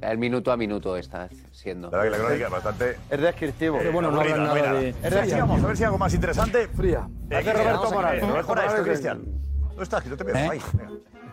[0.00, 1.28] El minuto a minuto está
[1.60, 1.90] siendo.
[1.90, 2.96] La verdad que la crónica es bastante...
[3.10, 3.78] Es descriptivo.
[3.78, 6.68] Pero bueno, no hablan nada de- Es de a ver si hay algo más interesante.
[6.68, 7.08] Fría.
[7.30, 8.22] Eh, Hace Roberto Morales.
[8.22, 8.82] Mejora Roberto esto, Morales.
[8.86, 9.22] Cristian.
[9.68, 10.02] ¿Dónde estás?
[10.02, 10.36] Que no te veo.
[10.36, 10.48] ¿Eh?
[10.50, 10.60] Ahí.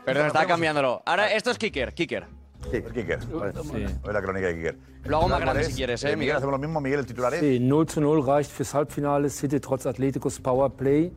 [0.05, 1.01] Perdón, estaba cambiándolo.
[1.05, 2.25] Ahora, esto es Kicker, Kicker.
[2.71, 3.19] Sí, el Kicker.
[3.27, 3.53] Vale.
[4.03, 4.77] Hoy la crónica de Kicker.
[5.05, 6.19] Lo hago más ¿Cuál grande si quieres, ¿eh, Miguel?
[6.19, 6.35] Miguel?
[6.37, 6.81] Hacemos lo mismo.
[6.81, 7.39] Miguel, el titular es...
[7.39, 11.11] Sí, 0 zu 0 reicht fürs Halbfinale, City trotz Atleticos Powerplay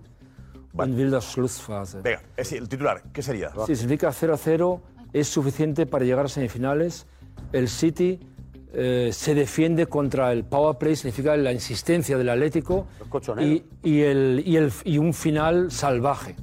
[0.74, 2.00] und will das Schlussphase.
[2.02, 3.02] Venga, es el titular.
[3.12, 3.50] ¿Qué sería?
[3.66, 4.80] Si significa 0 a 0,
[5.12, 7.06] es suficiente para llegar a semifinales.
[7.52, 8.20] El City
[8.72, 12.86] eh, se defiende contra el power play, significa la insistencia del Atlético
[13.40, 16.36] y, y, el, y, el, y un final salvaje.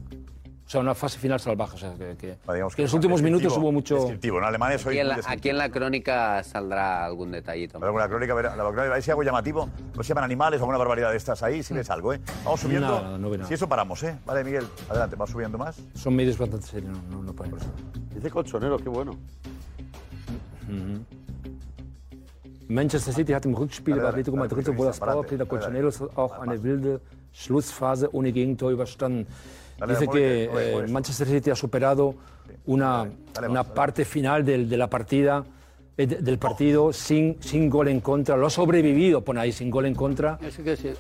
[0.66, 1.76] O sea, una fase final salvaje.
[1.76, 3.96] O sea, que, que- que en los últimos minutos hubo mucho.
[3.96, 4.48] Descriptivo, ¿no?
[4.48, 5.40] Alemanes hoy Aquí en, la, descriptivo.
[5.40, 7.80] aquí en la crónica saldrá algún detallito.
[7.80, 9.70] La crónica, verá- la crónica, a ver si algo llamativo.
[9.96, 12.20] No se llaman animales o alguna barbaridad de estas ahí, si ves algo, ¿eh?
[12.44, 13.02] Vamos subiendo.
[13.02, 13.48] Nada, no ve nada.
[13.48, 14.18] Si eso paramos, ¿eh?
[14.26, 15.78] Vale, Miguel, adelante, vamos subiendo más.
[15.96, 17.54] Son medios bastante serios, no, no, no pueden.
[18.14, 19.18] Dice colchonero, qué bueno.
[20.68, 21.06] Mhm.
[22.70, 25.72] Manchester City hat im Rückspiel dale, Atletico Madrid, das parate, Powerplay der dale, dale.
[25.82, 27.00] Colchoneros auch eine wilde
[27.34, 29.26] Schlussphase ohne Gegentor überstanden.
[29.78, 30.92] Dale, Dice muy que bien, muy bien, eh.
[30.92, 32.16] Manchester City ha superado
[32.66, 33.08] una,
[33.74, 35.46] parte final del- de la partida,
[35.96, 38.36] eh, de- del partido sin, sin gol en contra.
[38.36, 40.38] Lo ha sobrevivido, pone ahí, sin gol en contra.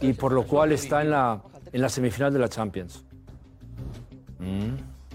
[0.01, 1.41] Y por lo cual está en la,
[1.73, 3.03] en la semifinal de la Champions.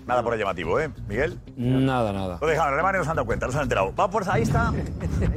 [0.06, 0.90] Nada por ahí llamativo, ¿eh?
[1.08, 1.38] Miguel.
[1.56, 2.38] Nada, nada.
[2.40, 3.94] Lo dejaron, alemanes no se han dado cuenta, no se han enterado.
[3.94, 4.84] Va por ahí está, ahí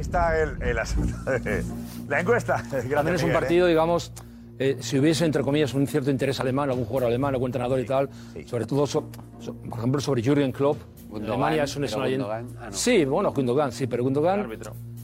[0.00, 1.14] está el, el asunto.
[2.08, 2.62] La encuesta.
[2.70, 3.40] Gracias, También es un Miguel, ¿eh?
[3.40, 4.12] partido, digamos,
[4.58, 7.84] eh, si hubiese, entre comillas, un cierto interés alemán, algún jugador alemán, algún entrenador y
[7.84, 8.08] tal,
[8.46, 9.08] sobre todo, so-
[9.38, 10.78] so- por ejemplo, sobre Jürgen Klopp.
[11.08, 12.18] Gundogan, Alemania es un pero.
[12.18, 12.72] Gundogan, ah, no.
[12.72, 14.48] Sí, bueno, Gundogan, sí, pero Gundogan,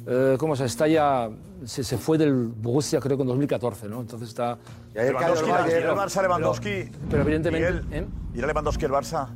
[0.07, 1.31] eh, ¿cómo se está ya?
[1.65, 4.01] Se, se fue del Borussia, creo que en 2014, ¿no?
[4.01, 4.59] Entonces está...
[4.95, 6.91] Lewandowski, Pero- ¿irá el Barça Lewandowski?
[7.09, 7.71] Pero evidentemente...
[7.71, 8.07] Miguel, ¿eh?
[8.35, 9.29] ¿Irá Lewandowski el Barça?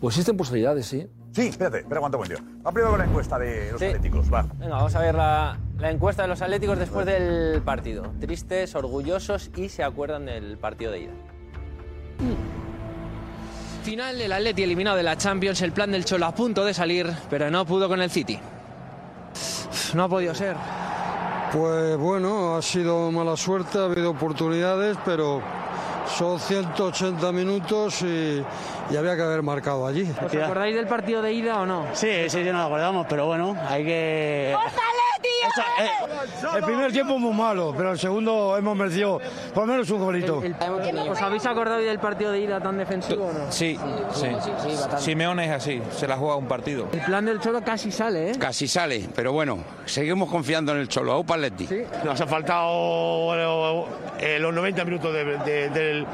[0.00, 1.06] Pues existen posibilidades, sí.
[1.32, 2.42] Sí, espérate, espera, aguanta un momento.
[2.66, 3.86] Va primero con la encuesta de los Sí.
[3.86, 4.42] atléticos, va.
[4.58, 8.12] Venga, vamos a ver la, la encuesta de los Atléticos después del partido.
[8.20, 11.12] Tristes, orgullosos y se acuerdan del partido de ida.
[13.84, 17.10] Final, el Atleti eliminado de la Champions, el plan del Cholo a punto de salir,
[17.30, 18.38] pero no pudo con el City.
[19.94, 20.56] No ha podido ser.
[21.52, 25.40] Pues bueno, ha sido mala suerte, ha habido oportunidades, pero
[26.16, 28.42] son 180 minutos y,
[28.90, 30.10] y había que haber marcado allí.
[30.24, 31.86] ¿Os acordáis del partido de ida o no?
[31.92, 34.54] Sí, sí, sí, nos acordamos, pero bueno, hay que...
[35.48, 39.20] Eso, eh, el primer tiempo muy malo, pero el segundo hemos merecido
[39.54, 40.42] por lo menos un golito.
[41.10, 43.50] ¿Os habéis acordado del partido de ida tan defensivo o no?
[43.50, 43.78] Sí,
[44.12, 44.28] sí.
[44.98, 46.88] Simeone es así, se la juega un partido.
[46.92, 48.32] El plan del Cholo casi sale, ¿eh?
[48.38, 51.12] Casi sale, pero bueno, seguimos confiando en el Cholo.
[51.12, 51.68] Aupa Atleti.
[52.04, 53.84] Nos ha faltado bueno,
[54.18, 56.06] eh, los 90 minutos de- de- del,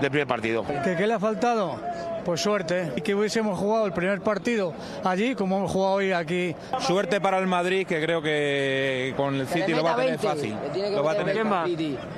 [0.00, 0.64] del primer partido.
[0.84, 1.80] ¿Que ¿Qué le ha faltado?
[2.24, 2.92] Pues suerte.
[2.94, 6.54] Y que hubiésemos jugado el primer partido allí como hemos jugado hoy aquí.
[6.80, 10.54] Suerte para el Madrid, que creo que con el City lo va a tener fácil.
[10.92, 11.66] Lo va a tener ¿Quién va?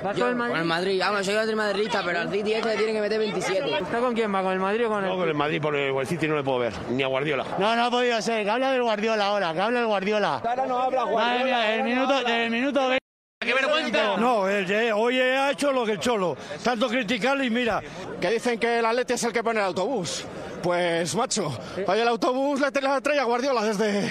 [0.03, 0.51] ¿Vas Yo, con el Madrid?
[0.51, 3.19] Con el Madrid, vamos, soy del madridista, pero al City este le tiene que meter
[3.19, 3.73] 27.
[3.73, 4.41] ¿Está con quién va?
[4.41, 6.43] ¿Con el Madrid o con el No, con el Madrid, por el, City no le
[6.43, 7.45] puedo ver, ni a Guardiola.
[7.57, 8.43] No, no ha podido ser.
[8.43, 10.41] Que habla del Guardiola ahora, que habla del Guardiola.
[10.43, 13.00] Ahora no habla Madre mía, el minuto, el minuto 20.
[13.41, 14.17] ¡Qué vergüenza!
[14.17, 16.37] No, eh, hoy ha hecho lo que el Cholo.
[16.63, 17.81] Tanto criticarle y mira.
[18.19, 20.23] Que dicen que el Atleti es el que pone el autobús.
[20.61, 21.51] Pues, macho,
[21.87, 24.07] hoy el autobús le le trae a Guardiola desde,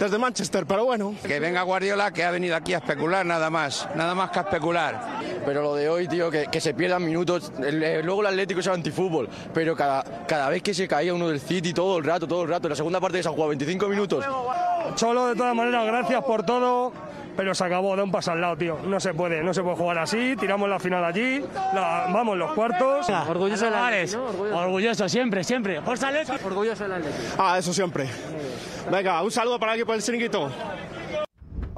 [0.00, 1.14] desde Manchester, pero bueno.
[1.24, 3.88] Que venga Guardiola, que ha venido aquí a especular nada más.
[3.94, 5.00] Nada más que a especular.
[5.46, 7.52] Pero lo de hoy, tío, que, que se pierdan minutos.
[7.64, 9.28] el- eh, luego el Atlético es antifútbol.
[9.54, 12.48] Pero cada, cada vez que se caía uno del City, todo el rato, todo el
[12.48, 12.66] rato.
[12.66, 14.24] En la segunda parte se han jugado 25 minutos.
[14.96, 16.92] Cholo, de todas maneras, gracias por todo.
[17.38, 18.80] Pero se acabó, da un paso al lado, tío.
[18.84, 20.34] No se puede, no se puede jugar así.
[20.40, 21.38] Tiramos la final allí.
[21.72, 23.08] la- vamos, los cuartos.
[23.28, 24.24] Orgulloso Atleti, ¿no?
[24.24, 24.58] Orgulloso.
[24.58, 25.78] Orgulloso, siempre, siempre.
[26.44, 27.16] Orgulloso del Atleti.
[27.38, 28.08] Ah, eso siempre.
[28.90, 30.50] Venga, un saludo para el equipo del Chiringuito.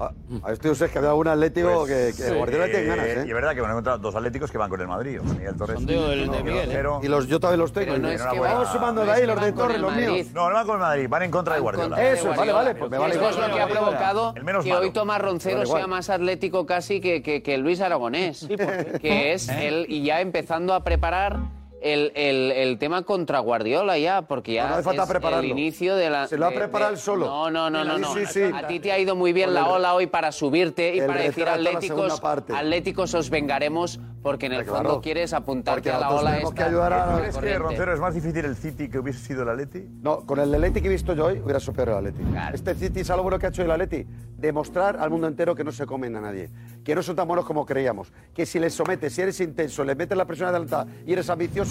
[0.02, 0.12] Ah,
[0.44, 2.34] A esto yo sé que había algún atlético que, que Sí.
[2.34, 3.24] Guardiola tiene ganas, Eh, ¿eh?
[3.26, 5.20] Y es verdad que van a encontrar dos atléticos que van con el Madrid.
[5.20, 5.76] Miguel Torres.
[5.76, 6.72] Sondeo del de no, Miguel, ¿eh?
[6.74, 7.98] Pero- Y los, yo también los tengo.
[7.98, 10.26] No es que Vamos sumando de ahí que los de Torres, los míos.
[10.32, 12.02] No, no van con el Madrid, van en contra de Guardiola.
[12.12, 14.70] Eso, vale, vale, pues me vale Eso es lo que ha provocado El menos que
[14.70, 14.82] malo.
[14.82, 18.48] hoy Tomás Roncero sea más atlético casi que, que- que Luis Aragonés.
[19.02, 21.38] Que es él y ya empezando a preparar
[21.80, 25.44] el, el- el tema contra Guardiola ya, porque ya No, no hace falta es prepararlo.
[25.44, 26.26] el inicio de la...
[26.26, 27.26] Se lo ha de- preparado de- él solo.
[27.26, 27.94] No, no, no, no.
[27.96, 28.14] Sí, no.
[28.14, 28.42] sí, sí.
[28.54, 31.20] A ti te ha ido muy bien la ola hoy para subirte y el para
[31.22, 32.52] decir retrato, la Atléticos, segunda parte.
[32.54, 34.88] Atléticos os vengaremos porque en el Claro.
[34.90, 36.62] fondo quieres apuntarte Porque a la nosotros ola tenemos esta.
[36.64, 37.58] que ayudar a- ¿Tú crees que, corriente.
[37.62, 39.84] Roncero, es más difícil el City que hubiese sido el Atleti?
[40.02, 42.28] No, con el Atleti que he visto yo hoy hubiera superado el Atleti.
[42.52, 44.04] Este City, ¿sabes lo bueno que ha hecho el Atleti?
[44.36, 46.50] Demostrar al mundo entero que no se comen a nadie,
[46.84, 49.96] que no son tan buenos como creíamos, que si les sometes, si eres intenso, les
[49.96, 51.69] metes la presión adelantada y eres ambicioso,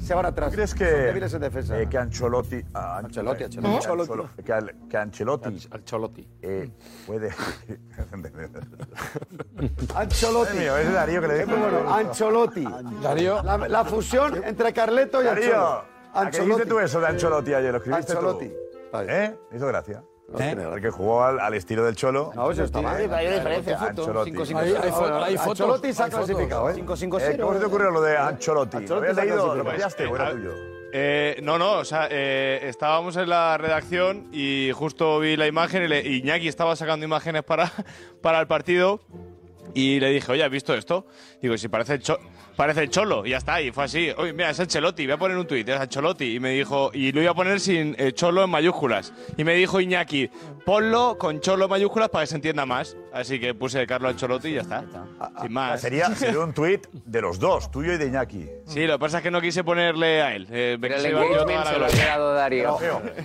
[0.00, 0.52] se van atrás.
[0.52, 1.80] ¿Crees Son que, débiles en defensa.
[1.80, 3.68] eh, que Ancelotti, ah, Ancelotti, eh, Ancelotti.
[3.68, 6.28] que Ancelotti, que, Al- que Ancelotti, Ancelotti.
[6.42, 6.70] eh,
[7.06, 7.30] puede...
[9.94, 10.52] Ancelotti.
[10.52, 11.58] Ay, mío, ese Darío que le Es dijo.
[11.58, 11.94] muy bueno.
[11.94, 12.66] Ancelotti.
[13.02, 13.42] Darío.
[13.42, 15.86] La, la fusión entre Carleto y Darío, Ancelotti.
[16.14, 17.72] ¿a qué dijiste tú eso de Ancelotti ayer?
[17.72, 18.48] ¿Lo escribiste Ancelotti.
[18.48, 18.98] tú?
[19.08, 19.36] ¿Eh?
[19.50, 20.02] Me hizo gracia.
[20.70, 22.32] Porque jugó al, al estilo del Cholo.
[22.34, 22.96] No, eso está mal.
[22.96, 23.78] Hay diferencia.
[23.80, 25.50] Hay fotos.
[25.60, 26.74] Ancelotti se ha clasificado, ¿eh?
[27.32, 28.86] Eh, ¿Cómo se te ocurrió lo de Ancelotti?
[28.86, 29.54] ¿Lo habías leído?
[29.54, 30.50] ¿Lo copiaste o era tuyo?
[30.92, 35.82] Eh, no, no, o sea, eh, estábamos en la redacción y justo vi la imagen
[35.84, 37.70] y le- y Iñaki estaba sacando imágenes para,
[38.22, 39.00] para el partido
[39.76, 41.06] y le dije, oye, ¿has visto esto?
[41.42, 42.18] Digo, si parece el, cho-
[42.56, 44.08] parece el Cholo, y ya está, y fue así.
[44.16, 46.36] Oye, mira, es Ancelotti, voy a poner un tuit, es Ancelotti.
[46.36, 49.12] Y me dijo, y lo iba a poner sin eh, Cholo en mayúsculas.
[49.36, 50.30] Y me dijo Iñaki,
[50.64, 52.96] ponlo con Cholo en mayúsculas para que se entienda más.
[53.12, 54.84] Así que puse Carlos Ancelotti y ya está.
[55.40, 55.80] Sin más.
[55.80, 58.46] Sería, sería un tuit de los dos, tuyo y de Iñaki.
[58.66, 60.46] Sí, lo que pasa es que no quise ponerle a él.
[60.50, 62.78] Eh, me Pero el llevar yo engagement toda la se lo ha quedado Darío.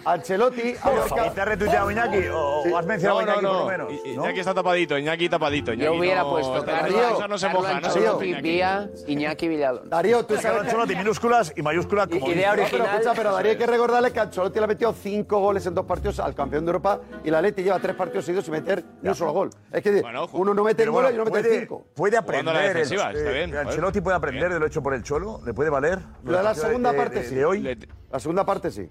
[0.05, 0.61] Ancelotti.
[0.61, 2.39] ¿Y te has retuiteado Iñaki o,
[2.71, 3.87] o has mencionado a No, Iñaki no, por lo no.
[3.87, 4.05] menos?
[4.05, 5.73] I- Iñaki está tapadito, Iñaki tapadito.
[5.73, 8.25] Yo Iñaki hubiera no- puesto Carlos, cosa no se Carlo moja, no se Ancelotti moja.
[8.25, 8.41] Iñaki.
[8.49, 9.89] vía Iñaki Villalón.
[9.89, 10.61] Darío, tú Carlo sabes.
[10.63, 12.77] Ancelotti, minúsculas y mayúsculas como idea dice.
[12.77, 15.65] No, pero escucha, pero Darío hay que recordarle que Ancelotti le ha metido cinco goles
[15.65, 18.53] en dos partidos al campeón de Europa y la Leti lleva tres partidos seguidos sin
[18.53, 19.49] meter ni un solo gol.
[19.71, 20.03] Es que
[20.33, 21.85] uno no mete goles bueno, y uno mete puede, cinco.
[21.95, 22.55] puede aprender.
[22.77, 23.55] el- eh, bien.
[23.57, 25.41] Ancelotti puede aprender de lo hecho por el Cholo.
[25.45, 25.99] ¿Le puede valer?
[26.23, 27.35] La segunda de- parte de- sí.
[27.35, 27.77] de hoy.
[28.11, 28.89] La segunda parte sí.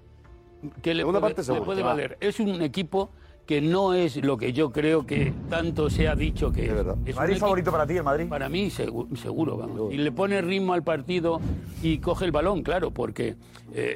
[0.81, 1.89] que le Segunda puede, parte le puede Va.
[1.89, 2.17] valer.
[2.19, 3.09] Es un equipo
[3.47, 6.71] que no es lo que yo creo que tanto se ha dicho que es.
[7.05, 8.29] Es ¿Madrid favorito para ti, el Madrid?
[8.29, 9.91] Para mí, segu- seguro, vamos.
[9.91, 11.41] Y le pone ritmo al partido
[11.81, 13.35] y coge el balón, claro, porque eh,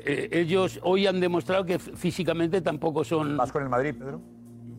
[0.05, 3.37] eh, ellos hoy han demostrado que físicamente tampoco son.
[3.37, 4.19] ¿Vas con el Madrid, Pedro?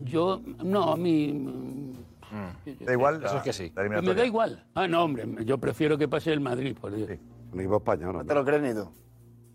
[0.03, 1.93] Yo, no, a mí.
[2.31, 3.23] Mm, Da igual.
[3.23, 3.71] Eso es que sí.
[3.75, 4.63] me da igual.
[4.75, 7.09] Ah, no, hombre, yo prefiero que pase el Madrid, por Dios.
[7.51, 8.13] Un equipo español.
[8.17, 8.25] ¿no?
[8.25, 8.89] ¿Te lo crees ni tú?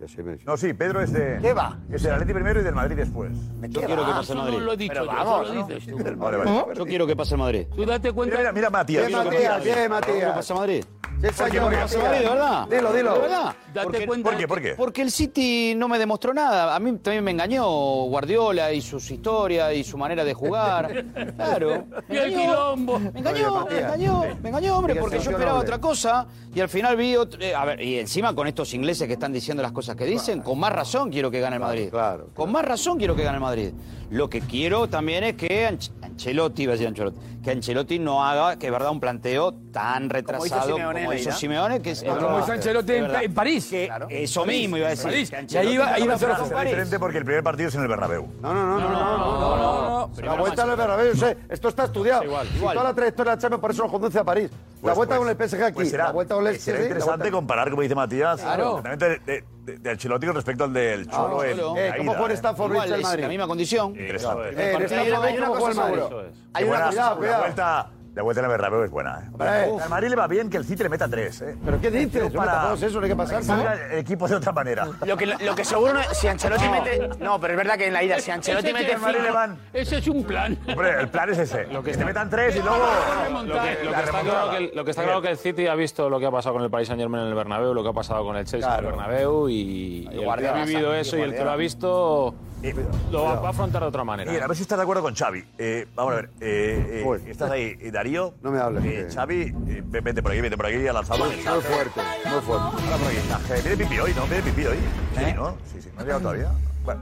[0.08, 1.38] Sí me- No, sí, Pedro es de.
[1.40, 1.78] ¿Qué va?
[1.88, 3.30] Es del Atleti primero y del Madrid después.
[3.68, 4.58] Yo quiero que pase el Eso Madrid.
[4.58, 5.60] no lo he dicho Pero yo, vamos, eso ¿no?
[5.60, 6.16] lo dices tú.
[6.18, 6.74] Vale, vale.
[6.74, 7.66] Yo quiero que pase el Madrid.
[7.76, 8.36] Tú date cuenta.
[8.36, 9.06] Mira, mira, mira, Matías.
[9.06, 10.32] Bien, Matías, bien, Quiero que Matías.
[10.34, 10.92] pase
[11.22, 11.60] el ¿Por qué?
[11.60, 12.66] de verdad.
[12.68, 13.14] Dilo, dilo.
[13.14, 13.54] De verdad.
[13.72, 14.30] Date Porque- cuenta.
[14.30, 14.48] ¿Por qué?
[14.48, 14.74] ¿Por qué?
[14.76, 16.74] Porque el City no me demostró nada.
[16.74, 17.64] A mí también me engañó
[18.04, 21.04] Guardiola y sus historias y su manera de jugar.
[21.36, 21.84] Claro.
[22.08, 22.98] Y el quilombo.
[22.98, 26.96] Me engañó, me engañó, me engañó, hombre, porque yo esperaba otra cosa y al final
[26.96, 29.96] vi otro, eh, a ver, y encima con estos ingleses que están diciendo las cosas
[29.96, 31.88] que dicen, con más razón quiero que gane el Madrid.
[31.90, 33.72] claro, Con más razón quiero que gane el Madrid.
[34.10, 35.66] Lo que quiero también es que
[36.02, 40.08] Ancelotti, iba a decir Ancelotti, que Ancelotti no haga, que es verdad, un planteo tan
[40.10, 41.32] retrasado como Simeone hizo, en la ida.
[41.32, 42.04] Simeone, que es...
[42.04, 43.66] Como hizo Ancelotti en, en París.
[43.68, 45.04] Que Eso mismo iba a decir.
[45.10, 45.30] París.
[45.30, 47.74] que Y ahí iba, iba a no la Será diferente porque el primer partido es
[47.74, 48.28] en el Bernabéu.
[48.40, 50.22] No, no, no, no, no, no, no, no.
[50.22, 52.24] La vuelta al Bernabéu, sé, esto está estudiado.
[52.24, 54.50] igual, Y Toda la trayectoria de Champions por eso nos conduce a París.
[54.50, 56.64] la Pues- vuelta pues- con el PSG aquí, pues será- la vuelta con el será
[56.78, 58.78] Chelsea, la interesante comparar, como dice Matías, Claro.
[58.78, 61.70] exactamente de, de, de Ancelotti con respecto al del Cholo Ah, en, claro.
[61.76, 62.34] en Eh, la ¿Cómo juega ¿eh?
[62.34, 63.22] Stanford Igual, el Madrid?
[63.22, 63.90] la misma condición.
[63.96, 64.48] Interesante.
[64.48, 66.34] Eh, en Hay una Bridge, ¿cómo juega el es.
[66.54, 69.28] Hay una cosa la vuelta, la vuelta en el Bernabéu es buena, ¿eh?
[69.32, 69.48] Hombre.
[69.82, 71.56] Al Madrid le va bien que el City le meta tres, ¿eh?
[71.64, 72.30] ¿Pero qué dices?
[72.30, 73.40] Para- sé eso, no hay que pasar.
[73.42, 74.86] que el equipo de otra manera.
[75.06, 77.08] Lo que, lo que seguro, no- si Ancelotti mete...
[77.20, 79.30] No, pero es verdad que en la ida, si Ancelotti Ese mete es- Madrid le
[79.30, 79.56] van.
[79.72, 80.58] Ese es un plan.
[80.68, 81.66] Hombre, el plan es ese.
[81.82, 82.84] que te metan tres y luego...
[83.32, 85.66] Lo que, lo La que está claro que, lo que está claro que el City
[85.68, 87.82] ha visto lo que ha pasado con el Paris Saint Germain en el Bernabéu, lo
[87.82, 90.94] que ha pasado con el Chelsea en el Bernabéu y, y el que ha vivido
[90.94, 92.74] eso y el que lo ha visto Eh,
[93.10, 94.30] lo va, va a afrontar de otra manera.
[94.30, 95.44] Mira, a ver si estás de acuerdo con Xavi.
[95.58, 98.34] Eh, vamos a ver, eh, eh, estás ahí, Darío.
[98.42, 98.84] No me hables.
[98.84, 101.24] Eh, Xavi, eh, ve- vete por aquí, vete por aquí, ha lanzado.
[101.24, 102.00] Muy fuerte,
[102.30, 102.82] muy fuerte.
[102.84, 103.62] Ahora por aquí.
[103.62, 104.26] Viene pipí hoy, ¿no?
[104.26, 104.76] Viene pipí hoy.
[105.16, 105.56] Sí, ¿no?
[105.72, 106.50] Sí, sí, no ha llegado todavía.
[106.84, 107.00] Bueno.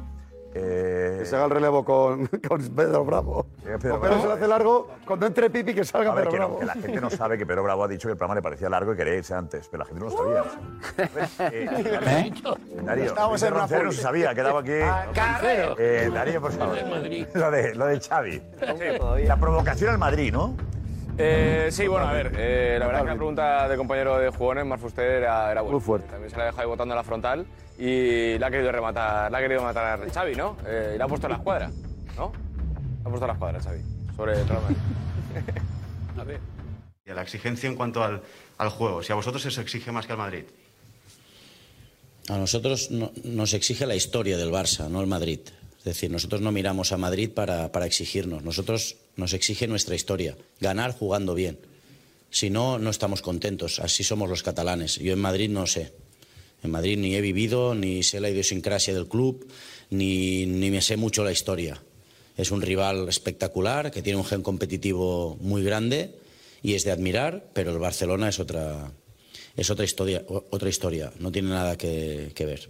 [0.53, 3.47] Eh, Que se haga el relevo con, con Pedro Bravo.
[3.65, 4.21] Eh, Pedro Con Pedro Bravo.
[4.23, 6.59] se le hace largo, cuando entre Pipi que salga a ver, Pedro que, no, Bravo.
[6.61, 8.69] que la gente no sabe que Pedro Bravo ha dicho que el programa le parecía
[8.69, 10.45] largo y quería irse antes, pero la gente no lo sabía.
[11.53, 12.33] Eh,
[12.85, 14.73] Darío, Estábamos ese en Roncero no se sabía, quedaba aquí.
[15.15, 15.77] Carrero.
[15.79, 16.77] Eh, Darío, por favor.
[17.35, 18.43] Lo de, lo de Xavi.
[19.27, 20.57] La provocación al Madrid, ¿no?
[21.23, 24.65] Eh, sí, bueno, a ver, eh, la verdad que la pregunta del compañero de jugones,
[24.65, 25.77] Marfuster, era, era buena.
[25.77, 26.09] Muy fuerte.
[26.09, 27.47] También se la ha dejado ahí botando en la frontal
[27.79, 30.57] y la ha querido rematar, la ha querido matar a Xavi, ¿no?
[30.67, 31.71] Eh, y la ha puesto en la escuadra,
[32.17, 32.33] ¿no?
[33.03, 33.81] La ha puesto en la escuadra, Xavi,
[34.17, 34.63] sobre el Real.
[36.19, 36.41] A ver.
[37.07, 38.23] Y a la exigencia en cuanto al,
[38.59, 40.45] al juego, si a vosotros se os exige más que al Madrid.
[42.29, 45.41] A nosotros no- nos exige la historia del Barça, no el Madrid.
[45.79, 48.43] Es decir, nosotros no miramos a Madrid para, para exigirnos.
[48.45, 51.59] Nosotros nos exige nuestra historia, ganar jugando bien.
[52.31, 53.81] Si no, no estamos contentos.
[53.81, 54.97] Así somos los catalanes.
[54.97, 55.93] Yo en Madrid no sé.
[56.63, 59.49] En Madrid ni he vivido, ni sé la idiosincrasia del club,
[59.91, 61.83] ni, ni me sé mucho la historia.
[62.37, 66.15] Es un rival espectacular, que tiene un gen competitivo muy grande
[66.63, 68.93] y es de admirar, pero el Barcelona es otra,
[69.57, 71.13] es otra historia, otra historia.
[71.19, 72.69] No tiene nada que, que ver.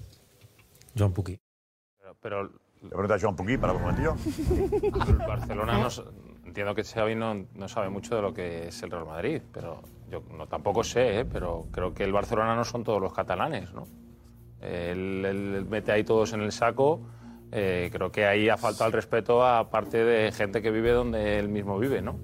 [0.97, 1.38] Joan Puki.
[2.22, 2.51] Pero,
[2.82, 4.16] Le pregunta a Joan Puki para un momentillo.
[5.09, 5.88] el Barcelona no,
[6.51, 9.82] entiendo que Xavi no, no sabe mucho de lo que es el Real Madrid, pero
[10.11, 11.24] yo no, tampoco sé, ¿eh?
[11.24, 13.86] pero creo que el Barcelona no son todos los catalanes, ¿no?
[14.61, 17.01] Él, él mete ahí todos en el saco.
[17.53, 21.38] eh, creo que ahí ha faltado el respeto a parte de gente que vive donde
[21.38, 22.16] él mismo vive, ¿no?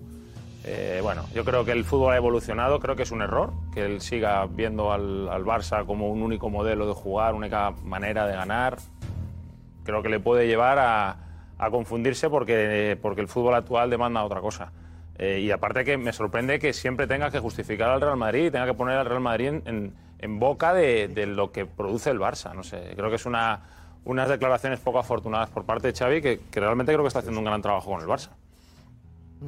[0.64, 3.84] Eh, bueno, yo creo que el fútbol ha evolucionado, creo que es un error que
[3.84, 8.34] él siga viendo al, al Barça como un único modelo de jugar, única manera de
[8.34, 8.78] ganar.
[9.84, 11.25] Creo que le puede llevar a,
[11.58, 14.72] a confundirse porque, porque el fútbol actual demanda otra cosa.
[15.18, 18.50] Eh, y aparte que me sorprende que siempre tenga que justificar al Real Madrid y
[18.50, 22.54] tenga que poner al Real Madrid en, boca de, lo que produce el Barça.
[22.54, 23.60] No sé, creo que es una,
[24.04, 27.46] unas declaraciones poco afortunadas por parte de Xavi que, realmente creo que está haciendo un
[27.46, 28.30] gran trabajo con el Barça.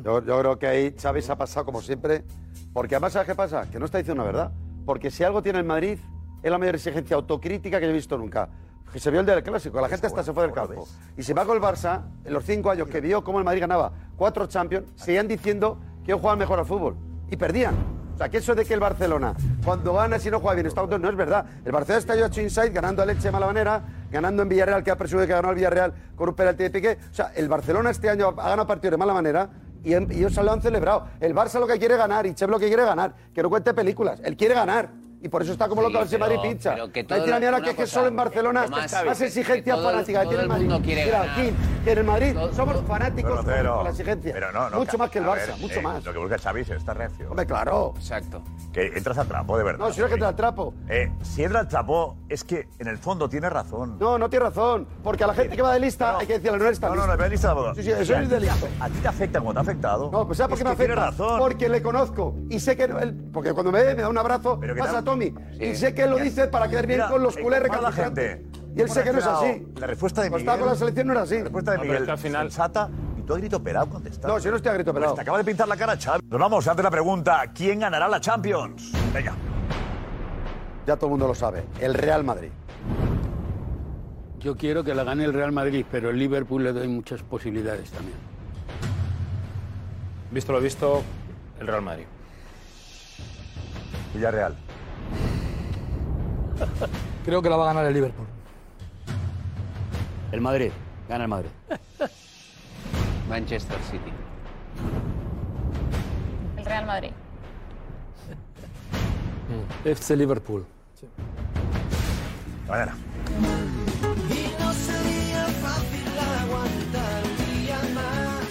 [0.04, 2.24] Yo, creo que ahí Xavi se ha pasado como siempre,
[2.72, 3.70] porque además ¿sabes qué pasa?
[3.70, 4.52] Que no está diciendo la verdad.
[4.86, 5.98] Porque si algo tiene el Madrid,
[6.42, 8.48] es la mayor exigencia autocrítica que he visto nunca.
[8.92, 10.86] Que se vio el del clásico, la gente hasta se fue del campo.
[11.16, 13.92] Y sin embargo el Barça, en los cinco años que vio cómo el Madrid ganaba
[14.16, 16.96] cuatro Champions, seguían diciendo que ellos jugaban mejor al fútbol.
[17.30, 17.74] Y perdían.
[18.14, 19.34] O sea, que eso de que el Barcelona,
[19.64, 21.46] cuando gana, si no juega bien, está auto, no es verdad.
[21.64, 23.80] El Barcelona está hecho inside, ganando a leche de mala manera,
[24.10, 26.98] ganando en Villarreal, que ha presumido que ganó al Villarreal con un penalti de pique.
[27.10, 29.50] O sea, el Barcelona este año ha ganado partidos de mala manera
[29.84, 31.06] y, ellos lo han celebrado.
[31.20, 33.14] El Barça lo que quiere ganar y Chep lo que quiere ganar.
[33.32, 34.20] Que no cuente películas.
[34.24, 34.90] Él quiere ganar.
[35.20, 36.74] Y por eso está como Sí, loco si pero- Madrid pincha.
[36.74, 39.74] pero que todo hay tiraniana lo- que es que solo en Barcelona más que exigencia
[39.74, 40.84] todo el- fanática que todo tiene el el Madrid.
[40.84, 41.38] quiere Mira, ganar.
[41.40, 41.54] aquí,
[41.84, 44.32] que en el Madrid somos fanáticos por- pero- por la exigencia.
[44.32, 46.04] Pero no, no, mucho más que el Barça, ver, mucho eh, más.
[46.04, 47.30] Lo que busca Xavi es esta reacción.
[47.30, 47.94] Hombre, claro.
[47.96, 48.42] Exacto.
[48.72, 49.86] Que entras al trapo, de verdad.
[49.86, 50.74] No, si no es que te atrapo.
[50.88, 53.96] Eh, si entra al trapo, es que en el fondo tiene razón.
[53.98, 54.86] No, no tiene razón.
[55.02, 56.96] Porque a la gente que va de lista hay que decirle, no eres tan No,
[56.96, 57.24] no, no, lista.
[57.24, 58.66] ve lista de Sí, sí, eso es de lista.
[58.80, 60.10] A ti te afecta como te ha afectado.
[60.12, 61.10] No, pues ¿sabes por Es qué me tiene afecta?
[61.24, 61.38] razón.
[61.38, 64.58] Porque le conozco y sé que él, porque cuando me ve me da un abrazo,
[64.60, 65.64] Pero que pasa tal- a Tommy Sí.
[65.64, 67.64] y sé que él lo dice para quedar bien Mira, con los eh, culés la
[67.68, 68.30] recalcitrantes.
[68.36, 68.58] gente.
[68.76, 69.66] Y él sé que no es ¿Cómo ha así.
[69.76, 70.40] La respuesta de Cuando Miguel.
[70.40, 71.36] estaba con la selección no era así.
[71.38, 72.88] La respuesta de No, pero Miguel es que al final- sensata
[73.28, 74.26] tú a grito pelado contestas.
[74.26, 75.12] No, si no estoy a grito pelado.
[75.12, 76.26] Pues te acaba de pintar la cara Xavi.
[76.26, 78.90] Nos vamos ante la pregunta, ¿quién ganará la Champions?
[79.12, 79.34] Venga.
[80.86, 81.66] Ya todo el mundo lo sabe.
[81.78, 82.48] El Real Madrid.
[84.40, 87.90] Yo quiero que la gane el Real Madrid, pero el Liverpool le doy muchas posibilidades
[87.90, 88.16] también.
[90.30, 91.02] Visto lo visto,
[91.60, 92.06] el Real Madrid.
[94.14, 94.56] Villarreal.
[97.26, 98.26] Creo que la va a ganar el Liverpool.
[100.32, 100.70] El Madrid.
[101.08, 101.50] Gana el Madrid.
[103.28, 104.12] Manchester City.
[106.56, 107.10] El Real Madrid.
[109.48, 109.88] Mm.
[109.88, 110.66] FC Liverpool.
[110.98, 111.06] Sí.
[112.68, 112.94] Mañana.
[114.30, 116.08] Y no sería fácil
[116.42, 118.48] aguantar un día más.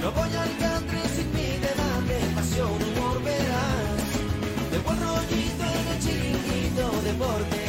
[0.00, 4.10] No voy al country sin mi de pasión, humor verás.
[4.70, 7.63] De buen rollito en el chiringuito, deporte.